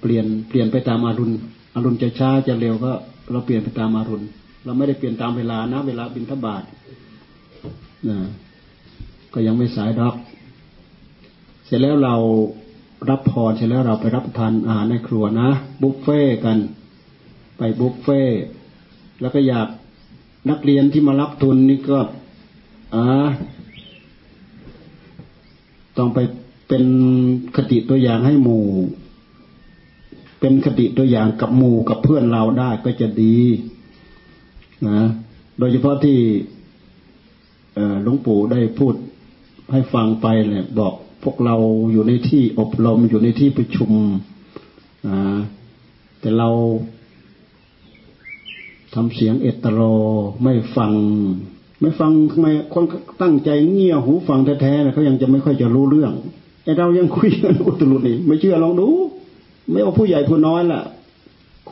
[0.00, 1.32] เปลี่ยนเปลี่ยนไปตามอารุณ
[1.74, 2.92] อารุณจะช้าจะเร็วก็
[3.32, 4.24] เราเปลี่ยนไปตามอารุณ
[4.64, 6.62] เราไม่ได้เปลี่ยนตามเวลานะ เวลาบิณฑบาต
[8.08, 8.18] นะ
[9.34, 10.14] ก็ยังไม่สายดอก
[11.66, 12.14] เสร็จแล้วเรา
[13.10, 15.48] รับพรเสร็จแล้วเราไปรับประทานอาหารในครัวนะ
[15.82, 16.58] บุฟเฟ่กัน
[17.58, 18.22] ไปบุฟเฟ่
[19.20, 19.68] แล้วก็อยาก
[20.50, 21.98] นักเรียนที่มารับทุนนี่ก็
[22.94, 23.06] อ่า
[25.96, 26.18] ต้องไป
[26.68, 26.84] เป็น
[27.56, 28.66] คติตัวอย่างให้หมู่
[30.40, 33.36] เป็นคติตัวอย่างกับหมู่กับเพื่อนเราได้ก็จะดี
[34.88, 35.00] นะ
[35.58, 36.18] โดยเฉพาะที่
[38.02, 38.94] หลวงปู่ได้พูด
[39.72, 41.56] ให้ฟังไปเนี่ย บอกพวกเรา
[41.92, 43.90] อยู่ในที่อบรมอยู่ในที่ประชุม
[46.20, 46.48] แต่เรา
[48.94, 49.80] ทำเสียงเอตโร
[50.42, 50.92] ไม่ฟัง
[51.80, 52.84] ไม่ฟังทำไมคน
[53.22, 56.12] ตั้งใจเงี่ยหูฟังแท้ๆเขายังจะไม่ค่อยจะรู้เรื่อง
[56.64, 58.88] ไอเรายังคุยกันอุตรุดนี่ไม่เชื่อลองดู
[59.70, 60.80] ไม่ว่าผู้ใหญ่ผู้น้อยล่ะ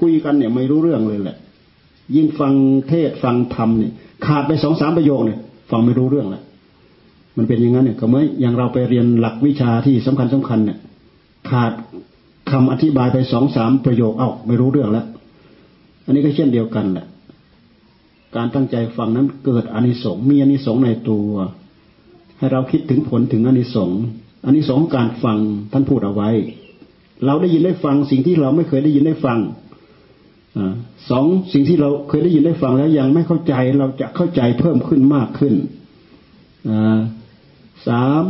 [0.00, 1.36] คุยกันเนี่ยไม่รู้เรื่องเลยแหละ
[2.16, 2.52] ยิ่งฟัง
[2.88, 3.92] เทศฟังธรรมเนี่ย
[4.26, 5.38] ขาดไปสองสามประโยคเนี่ย
[5.70, 6.42] ฟังไม่รู้เรื่องแหละ
[7.36, 10.78] มันเป็นอย่างนั้นเนี่ยก็เมืออย่างเราไปเรียนหลักวิชาที่สำคัญสำคัญเนี่ย
[11.50, 11.72] ขาด
[12.50, 15.06] คำอธิบายไปสองสามประโยค เอ้าไม่รู้เรื่องแล้ว
[16.04, 17.06] อันนี้ก็เช่นเดียวกันแหละ
[18.36, 21.30] การตั้งใจฟังนั้นเกิดอานิสงส์มีอานิสงส์ในตัว
[22.38, 24.00] ให้เราคิดถึงผลถึงอานิสงส์
[24.44, 25.38] อานิสงส์การฟัง
[25.72, 26.30] ท่านพูดเอาไว้
[27.26, 29.38] เราได้ยินได้ฟังสิ่งที่เราไม่เคยได้ยินได้ฟัง
[30.56, 30.58] อ
[31.10, 35.54] สองสิ่งที่เราเคยได้ยินได้ฟังแล้วยังไม่เข้าใจเราจะเข้าใจเพิ่มขึ้นมากขึ้น
[37.86, 38.22] สาม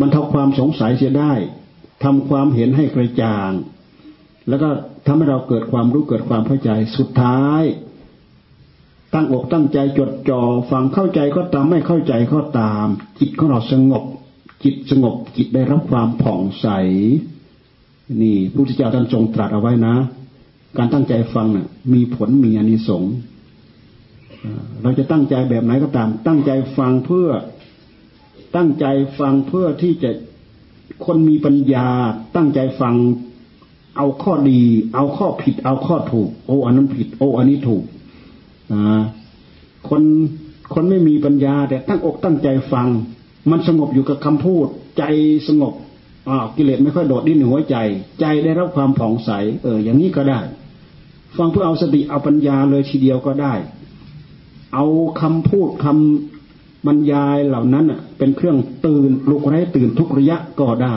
[0.00, 1.32] บรรเทาความสงสัยเสียได้
[2.04, 3.50] ทำความเห็นให้กระจ่าง
[4.48, 4.68] แล้วก็
[5.06, 7.62] ทำให้เราเกิดความรู้เกิดความเข้าใจสุดท้าย
[9.14, 10.40] ตั้งอกตั้งใจจดจ่อ
[10.70, 12.86] ฟังเข้าใจก็ตามไม่เข้าใจก็ตาม
[13.20, 14.04] จิตของเราสงบ
[14.64, 16.66] จิตสงบจิตได้รับความผ่องใส
[18.22, 19.94] นี่พระพุทธเจ้าท่านทรงตรัสเอาไว้นะ
[20.78, 23.14] การตั้งใจฟังน่ะ มีผลมีอานิสงส์
[24.82, 27.28] เราจะตั้งใจแบบไหนก็ตาม ตั้งใจฟังเพื่อ
[28.56, 28.86] ตั้งใจ
[29.18, 30.10] ฟังเพื่อที่จะ
[31.04, 31.88] คนมีปัญญา
[32.36, 32.94] ตั้งใจฟัง
[33.96, 34.62] เอาข้อดี
[34.94, 37.84] เอาข้อผิด เอาข้อถูก โอ้อันนั้นผิด โอ้อันนี้ถูก
[39.88, 40.02] คน
[40.74, 42.88] คนไม่มีปัญญาแต่ตั้งอกตั้งใจฟัง
[43.50, 44.66] มันสงบอยู่กับคำพูด
[44.98, 45.04] ใจ
[45.48, 45.74] สงบ
[46.56, 47.76] กิเลสไม่ค่อยโดดดิ้นหัวใจ
[48.20, 49.30] ใจได้รับความผ่องใส
[49.62, 50.40] เออ อย่างนี้ก็ได้
[51.36, 53.54] ฟังเพื่อเอาสติเอาปัญญาเลยทีเดียวก็ได้
[54.74, 54.86] เอา
[55.20, 57.84] คำพูดคำบรรยายเหล่านั้น
[58.18, 60.96] เป็นเครื่องตื่นลุกไร้ตื่นทุกระยะก็ได้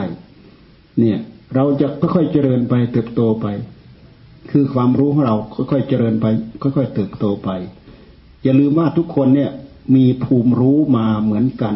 [0.99, 1.19] เนี่ย
[1.55, 3.45] เราจะค่อยๆเจริญไปเติบโตไป
[4.51, 5.35] คือความรู้ของเรา
[5.71, 6.25] ค่อยๆเจริญไป
[6.61, 7.49] ค่อยๆเติบโตไป
[8.43, 9.51] อย่าลืมว่าทุกคนเนี่ย
[9.95, 11.75] มีภูมิรู้มาเหมือนกัน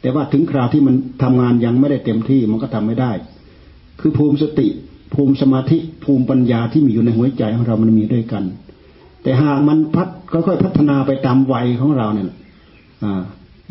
[0.00, 3.12] แต่ว่าถึงคราวที่มันทำงานยังไม่ได้เต็มที่มันก็ทำไม่ได้
[4.00, 4.68] คือภูมิสติ
[5.14, 8.44] ภูมิสมาธิภูมิปัญญาที่มีอยู่ในหัวใจของเรามันมีด้วยกัน
[9.22, 12.28] แต่หากมันพัดค่อยๆพัฒนาไปตามวัยของเราเนี่ย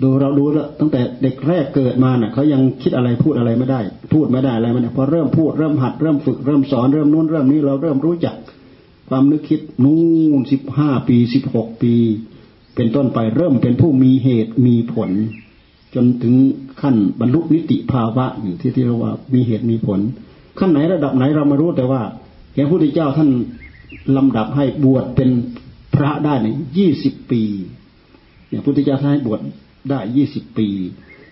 [0.03, 3.79] ดูเราดูแล้วตั้งแต่เด็กแรกเกิดมาเน่ะเขายังคิดอะไรพูดอะไรไม่ได้
[4.13, 8.35] พูดไม่ได้อะไรไม่ได้พอเริ่มพูดเริ่มหัดเริ่มฝึกเริ่มสอนเริ่มนู้นเริ่มนี้เราเริ่มรู้จัก
[9.09, 9.99] ความนึกคิดนู่
[10.39, 11.93] นสิบห้าปีสิบหกปี
[12.75, 15.11] เป็นต้นไปเริ่มเป็นผู้มีเหตุมีผล
[15.95, 16.35] จนถึง
[16.81, 19.99] ขั้นบรรลุนิติภาวะอยู่ที่ที่เราว่ามีเหตุมีผล
[20.59, 22.01] ขั้นไหนระดับไหนเรามารู้แต่ว่า
[22.55, 23.29] อย่างพระพุทธเจ้าท่าน
[24.17, 25.29] ลำดับให้บวชเป็น
[25.95, 27.41] พระได้ในยี่สิบปี
[28.47, 29.39] เนี่ยพุทธเจ้าท่านให้บวช
[29.89, 30.69] ได้ยี่สิบปี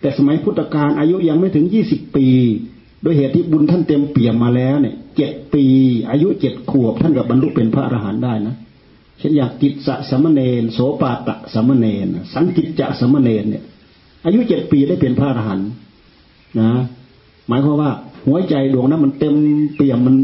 [0.01, 2.27] แต่สมัยพุทธกาลอายุยังไม่ถึงยี่สิบปี
[3.01, 5.65] โดยเหตุที่บุญท่านเต็มเปี่ยมมาแล้วเนี่ยเจ็ดปี
[6.09, 8.55] อายุเจ็ดขวบท่านกับบรรลุเป็นพระอรหันต์ได้นะ
[9.19, 13.63] เช่นอย่างกิจสะสมณเณรโสปาตะสมณเณรสังกิจจะสมณเณรเนี่ย
[14.25, 15.69] อายุเจ็ดปีได้เป็นพระอรหันต์
[16.59, 16.71] นะ
[17.47, 17.91] หมายความว่า
[18.25, 19.35] หัวใจดวงนั้นมันเต็ม
[19.75, 20.15] เปี่ยมมัน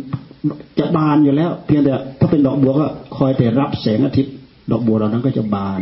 [0.79, 2.85] จะบานอยู่แล้ว เพียงแต่ถ้าเป็นดอกบัวก็
[3.17, 4.33] คอยแต่รับแสงอาทิตย์
[4.71, 5.81] ดอกบัวเรานั้นก็จะบาน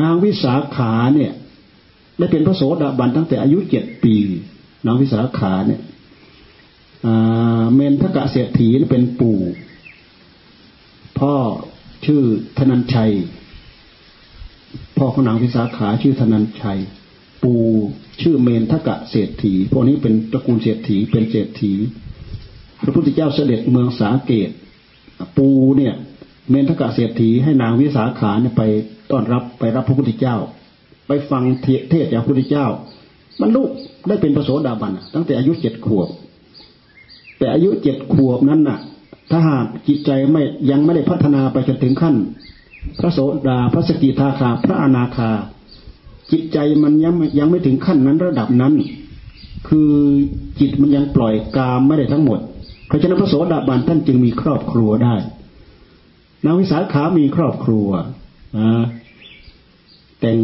[0.00, 1.32] นางวิสาขาเนี่ย
[2.18, 4.14] ได้เป็นพระโสดาบันตั้งแต่อายุเจ็ดปี
[4.86, 5.80] นางวิสาขาเนี่ย
[7.74, 9.38] เมนทกะเศรษฐีเป็นปู่
[11.18, 11.34] พ่อ
[12.06, 12.22] ชื่อ
[12.58, 13.12] ธนันชัย
[14.96, 16.78] พ่อของนางวิสาขาชื่อธนันชัย
[17.44, 17.62] ปู่
[18.22, 21.72] ชื่อเมนทกะเศรษฐีพวกนี้เป็นตระกูลเศรษฐีเป็นเศรษฐี
[22.82, 24.50] พระพุทธเจ้าเสด็จเมืองสาเกต
[25.36, 25.94] ปูเนี่ย
[26.50, 28.62] เมนทกะเศรษฐีให้นางวิสาขาเนี่ยไป
[29.10, 30.36] ต้อนรับไปรับพระพุทธเจ้า
[31.06, 31.42] ไปฟัง
[31.90, 32.66] เทศจากพระพุทธเจ้า
[33.40, 33.62] บรรลุ
[34.08, 36.08] ได้เป็นพระโสดาบันตั้งแต่อายุเจ็ดขวบ
[37.38, 38.78] แต่อายุเจ็ดขวบนั้นน่ะ
[39.30, 42.14] ถ้าหากจิตใจไม่ยังไม่ได้พัฒนาไปจนถึงขั้น
[43.00, 43.18] พระโส
[43.48, 45.30] ดาพระสกิทาคา พระอนาคา
[46.32, 48.72] จิตใจมันยังยังไม่ถึงขั้นนั้นระดับนั้น
[49.68, 49.90] คือ
[50.60, 52.38] จิตมันยังปล่อยกามไม่ได้ทั้งหมด
[52.86, 55.14] เพราะฉะนั้นพระโสดาบันท่านจึงมีครอบครัวได้
[56.44, 57.88] นางวิสาขามีครอบครัว
[58.58, 58.68] นะ
[60.20, 60.38] แต่ง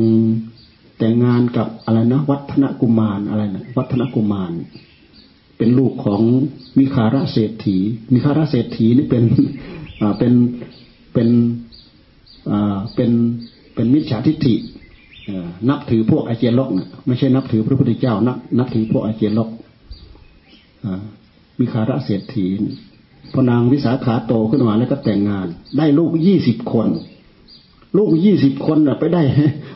[0.99, 4.53] แต่งงานกับอะไรนะวัฒนกุมารอะไรนะวัฒนกุมาร
[5.57, 6.23] เป็นลูกของ
[6.79, 7.77] มิคาราเศรษฐี
[8.13, 9.25] มิคาราเศรษฐีนี่เป็น
[10.01, 10.33] อ่าเป็น
[11.13, 11.29] เป็น
[12.51, 13.11] อ่าเป็น
[13.75, 14.55] เป็นมิจฉาทิฏฐิ
[15.69, 19.49] นับถือพวกอาเจียนกนะไม่ใช่นับถือพระพุทธเจ้านับนับถือพวกอาเจียนก
[21.59, 22.47] มิคาราเศรษฐี
[23.33, 26.89] พอนางวิสาขาโตขึ้นมาแล้วก็แต่งงาน ได้ลูกยี่สิบคน
[27.97, 29.23] ลูกยี่สิบคนน่ะไปได้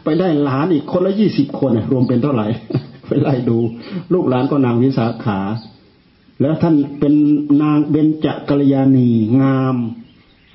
[0.05, 2.47] ไปได้หลานอีกคนละยี่สิบคนรวมเป็นเท่าไหร่
[3.09, 3.59] ไปไล่ดู
[4.13, 5.41] ลูกหลานก็นางวิสาขา
[6.41, 7.15] แล้วท่านเป็น
[7.63, 9.09] นางเบญจกัลยาณี
[9.41, 9.77] งาม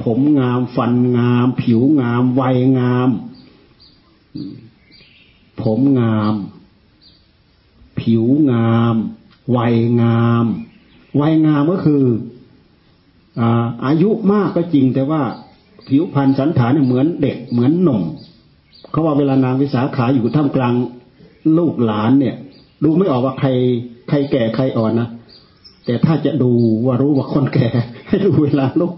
[0.03, 3.09] ผมงาม ฟันงาม ผิวงาม วัยงาม
[5.61, 6.33] ผมงาม
[7.99, 8.95] ผิวงาม
[9.55, 10.45] วัยงาม
[11.19, 12.03] วัยงามก็คือ
[13.85, 15.21] อายุมากก็จริงแต่ว่า
[15.87, 18.01] ผิวพรรณสันฐานเหมือนเด็กเหมือนหนุ่ม
[18.91, 20.73] เขาว่าเวลานางวิสาขาอยู่ท่ามกลาง
[21.57, 22.35] ลูกหลานเนี่ย
[22.83, 23.49] ดูไม่ออกว่าใคร
[24.09, 25.09] ใครแก่ใครอ่อนนะ
[25.85, 26.51] แต่ถ้าจะดู
[26.85, 27.69] ว่ารู้ว่าคนแก่
[28.07, 28.93] ให้ดูเวลาลุก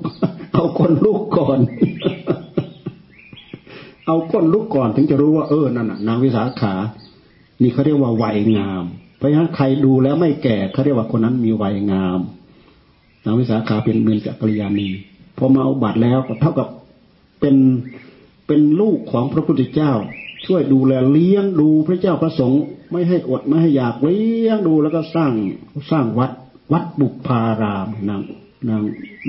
[0.54, 1.60] เอาคนลุกก่อน
[4.06, 6.74] เอาก้นลุกก่อนถึงจะรู้ว่าเออนั่นน่ะนางวิสาขา
[7.62, 8.84] นี่เขาเรียกว่าวัยงาม
[9.18, 12.20] เพราะฉะนั้นใครดูแล้วไม่แก่เขาเรียกว่าคนนั้นมีวัยงาม
[13.26, 14.90] นางวิสาขาเป็นเมือนจักริยานี
[15.38, 16.68] พอมาเอาบัตรแล้วก็เท่ากับ
[17.40, 17.56] เป็น
[18.48, 19.92] เป็นลูกของพระพุทธเจ้า
[20.46, 22.62] ช่วยดูแลเลี้ยงดูพระเจ้าพระสงฆ์
[22.92, 25.32] ไม่ให้อดไม่ให้อยากเลี้ยงดูแล้วก็สร้าง
[25.92, 26.32] สร้างวัด
[26.72, 28.22] วัดบุพารามนาง
[28.70, 28.82] นาง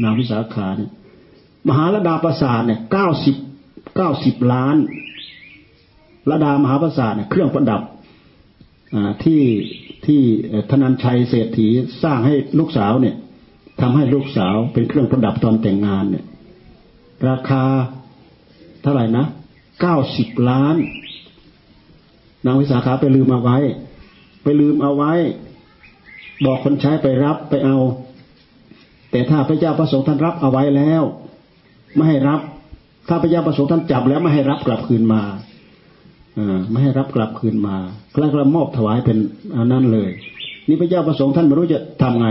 [0.03, 0.91] นางวิสาขาเนี่ย
[1.69, 3.37] มหาลดาประสาทเนี่ยเก้าสิบ
[3.97, 4.77] เก้าสิบล้าน
[6.31, 7.83] ระดามหาประสาทเนี่ยเครื่องประดับ
[9.25, 9.43] ที่
[10.07, 10.21] ที่
[10.71, 11.67] ธนันชัยเศรษฐี
[12.03, 13.17] สร้างให้ลูกสาวเนี่ย
[13.81, 16.25] ทำให้ลูกสาวเป็นเครื่องประดับตอนแต่งงานเนี่ย
[17.29, 17.63] ราคา
[18.83, 19.25] เท่าไหร่นะ
[19.81, 20.77] เก้าสิบล้าน
[22.47, 23.59] นางวิสาขาไปลืมเอาไว้
[24.43, 25.13] ไปลืมเอาไว้
[26.45, 27.77] บอกคนใช้ไปรับไปเอา
[29.11, 31.03] แต่ถ้าพระเจ้าประสงค์ท่านรับเอาไว้แล้ว
[31.95, 32.41] ไม่ให้รับ
[33.09, 35.23] ถ้าพระเจ้าประสงค์ท่านจับแล้วไม่ให้รับกลับคืนมา
[36.39, 37.77] อไม่ให้รับกลับคืนมา
[38.19, 39.19] แล้วก็มอบถวายเป็น
[39.57, 40.11] อันนั้นเลย
[40.69, 42.29] นี่พระเจ้าประสงค์ท่านไม่รู้จะทำไง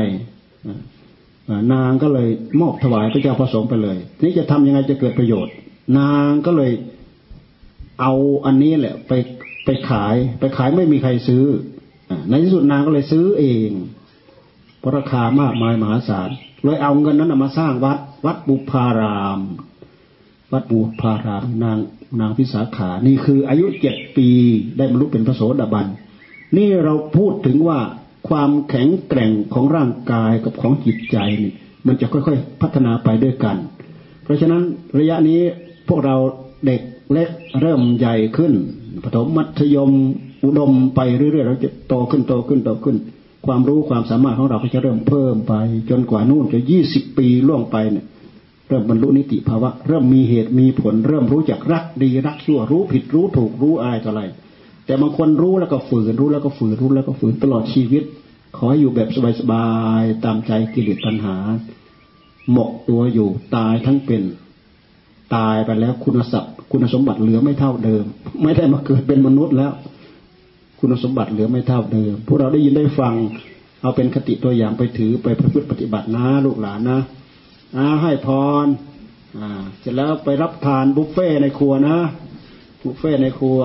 [1.74, 2.30] นางก็เลย
[2.60, 5.54] มอบถวายพระเจ้าประสงค์ไปเลยนี่จะทำยังไงจะเกิดประโยชน์
[5.98, 6.72] นางก็เลย
[8.02, 8.14] เอา
[8.46, 9.14] อันนี้แหละ ไป
[9.66, 11.46] ไปขาย ไปขายไม่มีใครซื้อ
[12.30, 13.70] ในที่สุดนางก็เลยซื้อเอง
[14.80, 16.30] เพราะราคามากมายมหาศาล
[16.64, 19.40] เลยเอาเงินนั้นมาสร้างวัด วัดบุพาราม
[20.54, 21.78] วัดบุพารามนาง
[22.20, 24.30] นางพิสาขา นี่คืออายุเจ็ดปี
[24.78, 25.88] ได้บรรลุเป็นพระโสดาบัน
[26.58, 27.80] นี่เราพูดถึงว่า
[28.30, 31.52] ความแข็งแกร่งของร่างกายกับของจิตใจนี่
[31.88, 33.58] มันจะค่อยๆ พัฒนาไปด้วยกัน
[34.24, 34.64] เพราะฉะนั้น
[35.00, 35.40] ระยะนี้
[35.90, 36.16] พวกเรา
[36.66, 36.82] เด็ก
[37.14, 37.30] เล็ก
[37.62, 38.54] เริ่มใหญ่ขึ้น
[39.04, 39.92] ปฐมมัธยม
[40.46, 42.98] อุดมไปเรื่อยๆเราจะโตขึ้นโตขึ้นโตขึ้น
[43.46, 45.54] ความรู้ความสามารถของเราก็จะเริ่มเพิ่มไป
[45.90, 48.06] จนกว่านู่นจะยี่สิบปีล่วงไปเนี่ย
[48.70, 54.22] เริ่มบรรลุนิติภาวะ เริ่มมีเหตุมีผล เริ่มรู้จักรักดีรักชั่วรู้ผิดรู้ถูกรู้อะไรต่ออะไร
[54.90, 58.04] แต่บางคนรู้แล้วก็ฝืนรู้แล้วก็ฝืนรู้แล้วก็ฝืนตลอดชีวิต
[58.56, 59.10] ขอให้อยู่แบบ
[59.40, 59.68] สบา
[60.02, 61.36] ยๆตามใจกิเลสตัณหา
[62.52, 64.24] หมกตัวอยู่ตายทั้งเป็น
[65.36, 68.04] ตายไปแล้วคุณศัพท์คุณสมบัติเหลือไม่เท่าเดิม
[68.44, 69.72] ไม่ได้มาเกิดเป็นมนุษย์แล้ว
[70.80, 73.14] คุณสมบัติเหลือไม่เท่าเดิม พวกเราได้ยินได้ฟัง
[73.82, 77.00] เอาเป็นคติตัวอย่างไปถือไปประพฤติปฏิบัตินะลูกหลานนะ
[77.78, 78.28] อาให้พ
[78.66, 78.68] ร
[79.38, 81.98] อ่าเสร็จแล้วไปรับทานบุฟเฟ่ในครัวนะ
[82.84, 83.60] บุฟเฟ่ในครัว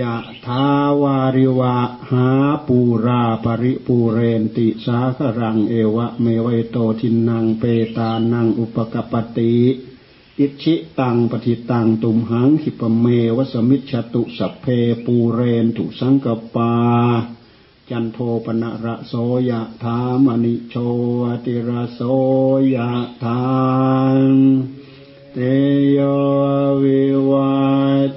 [0.00, 0.14] ยะ
[0.46, 0.66] ถา
[1.02, 1.76] วาริวะ
[2.10, 2.28] หา
[2.66, 7.64] ปูรา ปะริปูเรนติสาคะรังเอวะเมวะ อิโตทินนังเป
[7.96, 9.54] ตานังอุปะกัปปะติ
[10.38, 13.06] อิจฉิตังปัตถิตังตุมหังขิปปะเม
[13.36, 14.66] วะ สะมิชฌะตุสัพเพ
[15.04, 16.72] ปูเรนตุสังกัปปา
[17.90, 19.14] จันโทปัณณะระโส
[19.50, 20.74] ยะถา มะณิโช
[21.44, 22.00] ติระโส
[22.74, 22.90] ยะ
[23.22, 24.79] ถา
[25.36, 25.38] ต
[25.92, 25.98] โย
[26.82, 27.54] วิวา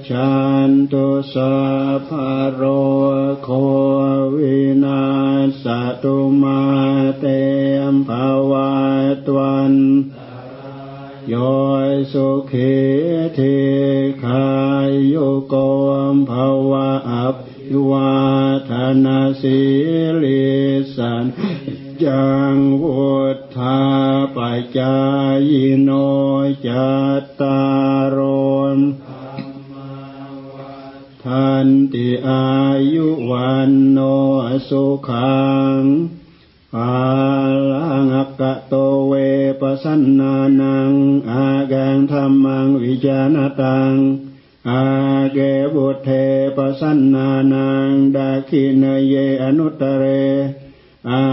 [0.08, 0.34] จั
[0.68, 1.56] นตุสั
[2.06, 2.10] พ
[2.54, 2.62] โร
[3.42, 3.48] โค
[4.36, 5.04] วินา
[5.62, 5.64] ส
[6.02, 6.62] ตุมา
[7.18, 7.24] เต
[7.92, 8.70] มภาวะ
[9.26, 9.74] ตวัน
[11.28, 11.34] โย
[12.12, 12.74] สุขี
[13.34, 13.38] เท
[14.24, 14.48] คา
[14.88, 15.16] ยโย
[15.48, 15.54] โก
[16.14, 17.36] มภาวะอัพ
[17.90, 18.14] วา
[18.68, 18.72] ธ
[19.04, 19.60] นาสิ
[20.22, 20.44] ลิ
[20.96, 21.24] สัน
[22.02, 23.08] จังวุ
[23.56, 23.80] ธา
[24.36, 24.96] ปัจจา
[25.48, 25.50] ย
[25.82, 25.90] โน
[26.68, 26.70] จ
[27.40, 27.62] ตา
[28.16, 28.18] ร
[28.76, 28.78] ม
[31.24, 32.46] ทันติอา
[32.92, 33.98] ยุวันโน
[34.68, 35.44] สุขั
[35.78, 35.82] ง
[36.78, 36.94] อา
[37.70, 38.74] ลังอกะโต
[39.08, 39.12] เว
[39.60, 40.92] ปสันนานัง
[41.30, 43.94] อาแกงธรรมังวิจานตัง
[44.70, 44.84] อา
[45.32, 45.38] เก
[45.74, 46.08] บุเท
[46.56, 50.04] ปสันนานังดาคินเยอนุตเร
[51.10, 51.24] อา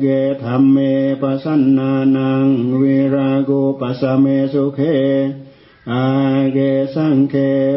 [0.00, 0.06] เก
[0.44, 0.76] ธรรมเม
[1.22, 2.46] ปสันนานัง
[2.80, 4.80] วิรากุปสเมสุเค
[5.92, 6.04] อา
[6.52, 6.58] เก
[6.94, 7.34] สังเค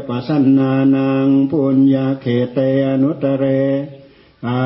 [0.08, 3.46] ปสันนานังปุญญาเขเตอนุตเร
[4.48, 4.62] อา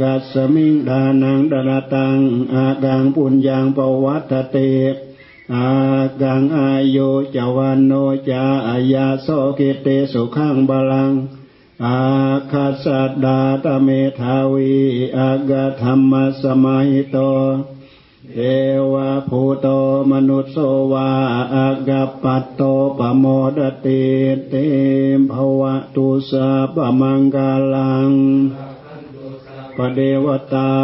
[0.00, 2.18] กัสมิงดานังดาตัง
[2.54, 4.56] อากังปุญญังปวัตเต
[5.54, 5.68] อา
[6.20, 7.92] กังอายุจวันโน
[8.28, 9.28] จาอายาโส
[9.58, 11.12] กิเตสุขังบาลัง
[11.84, 12.00] อา
[12.52, 13.88] คาสัตดาตเม
[14.20, 14.76] ทาวี
[15.18, 16.12] อากาธรรม
[16.42, 17.18] สมัยโต
[18.32, 18.36] เท
[18.92, 19.66] วะภูโต
[20.10, 20.56] มนุสโส
[20.92, 21.10] วา
[21.54, 22.62] อากาปัตโต
[22.98, 23.24] ปโม
[23.56, 24.04] ดติ
[24.48, 24.54] เต
[25.18, 28.12] มภวะตุสาปมังกาลัง
[29.76, 30.74] พเดวตา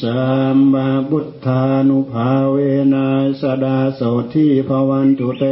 [0.00, 0.20] สั
[0.54, 2.56] มมาบุทธานุภาเว
[2.92, 3.08] นะ
[3.40, 4.00] สดาโส
[4.32, 5.44] ที่ภวันตุเต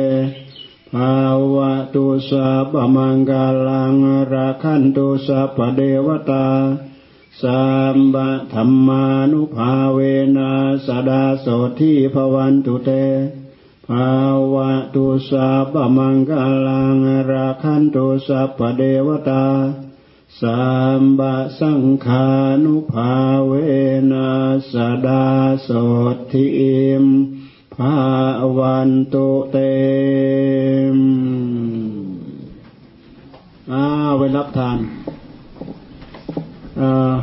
[0.96, 1.22] ภา
[1.54, 3.94] วะตุสัพมังกาลัง
[4.32, 6.48] ราคันตุสัพเดวตา
[7.42, 7.64] สั
[7.96, 9.98] มบะธรรมานุภาเว
[10.36, 10.52] นะ
[10.86, 11.46] สดาโส
[11.80, 12.90] ที่ภวันตุเต
[13.88, 14.12] ภา
[14.54, 16.98] วะตุสัพมังกาลัง
[17.30, 19.46] ราคันตุสัพเดวตา
[20.40, 20.64] สั
[21.00, 22.28] มบะสังฆา
[22.64, 23.14] นุภา
[23.46, 23.52] เว
[24.12, 24.28] นะ
[24.72, 24.74] ส
[25.06, 25.26] ดา
[25.62, 25.68] โส
[26.32, 26.46] ทิ
[27.02, 27.04] ม
[27.78, 27.96] ภา
[28.58, 29.56] วันตุเต
[30.96, 30.98] ม
[33.72, 34.78] อ้าวไปรับทาน
[36.80, 37.14] อ่า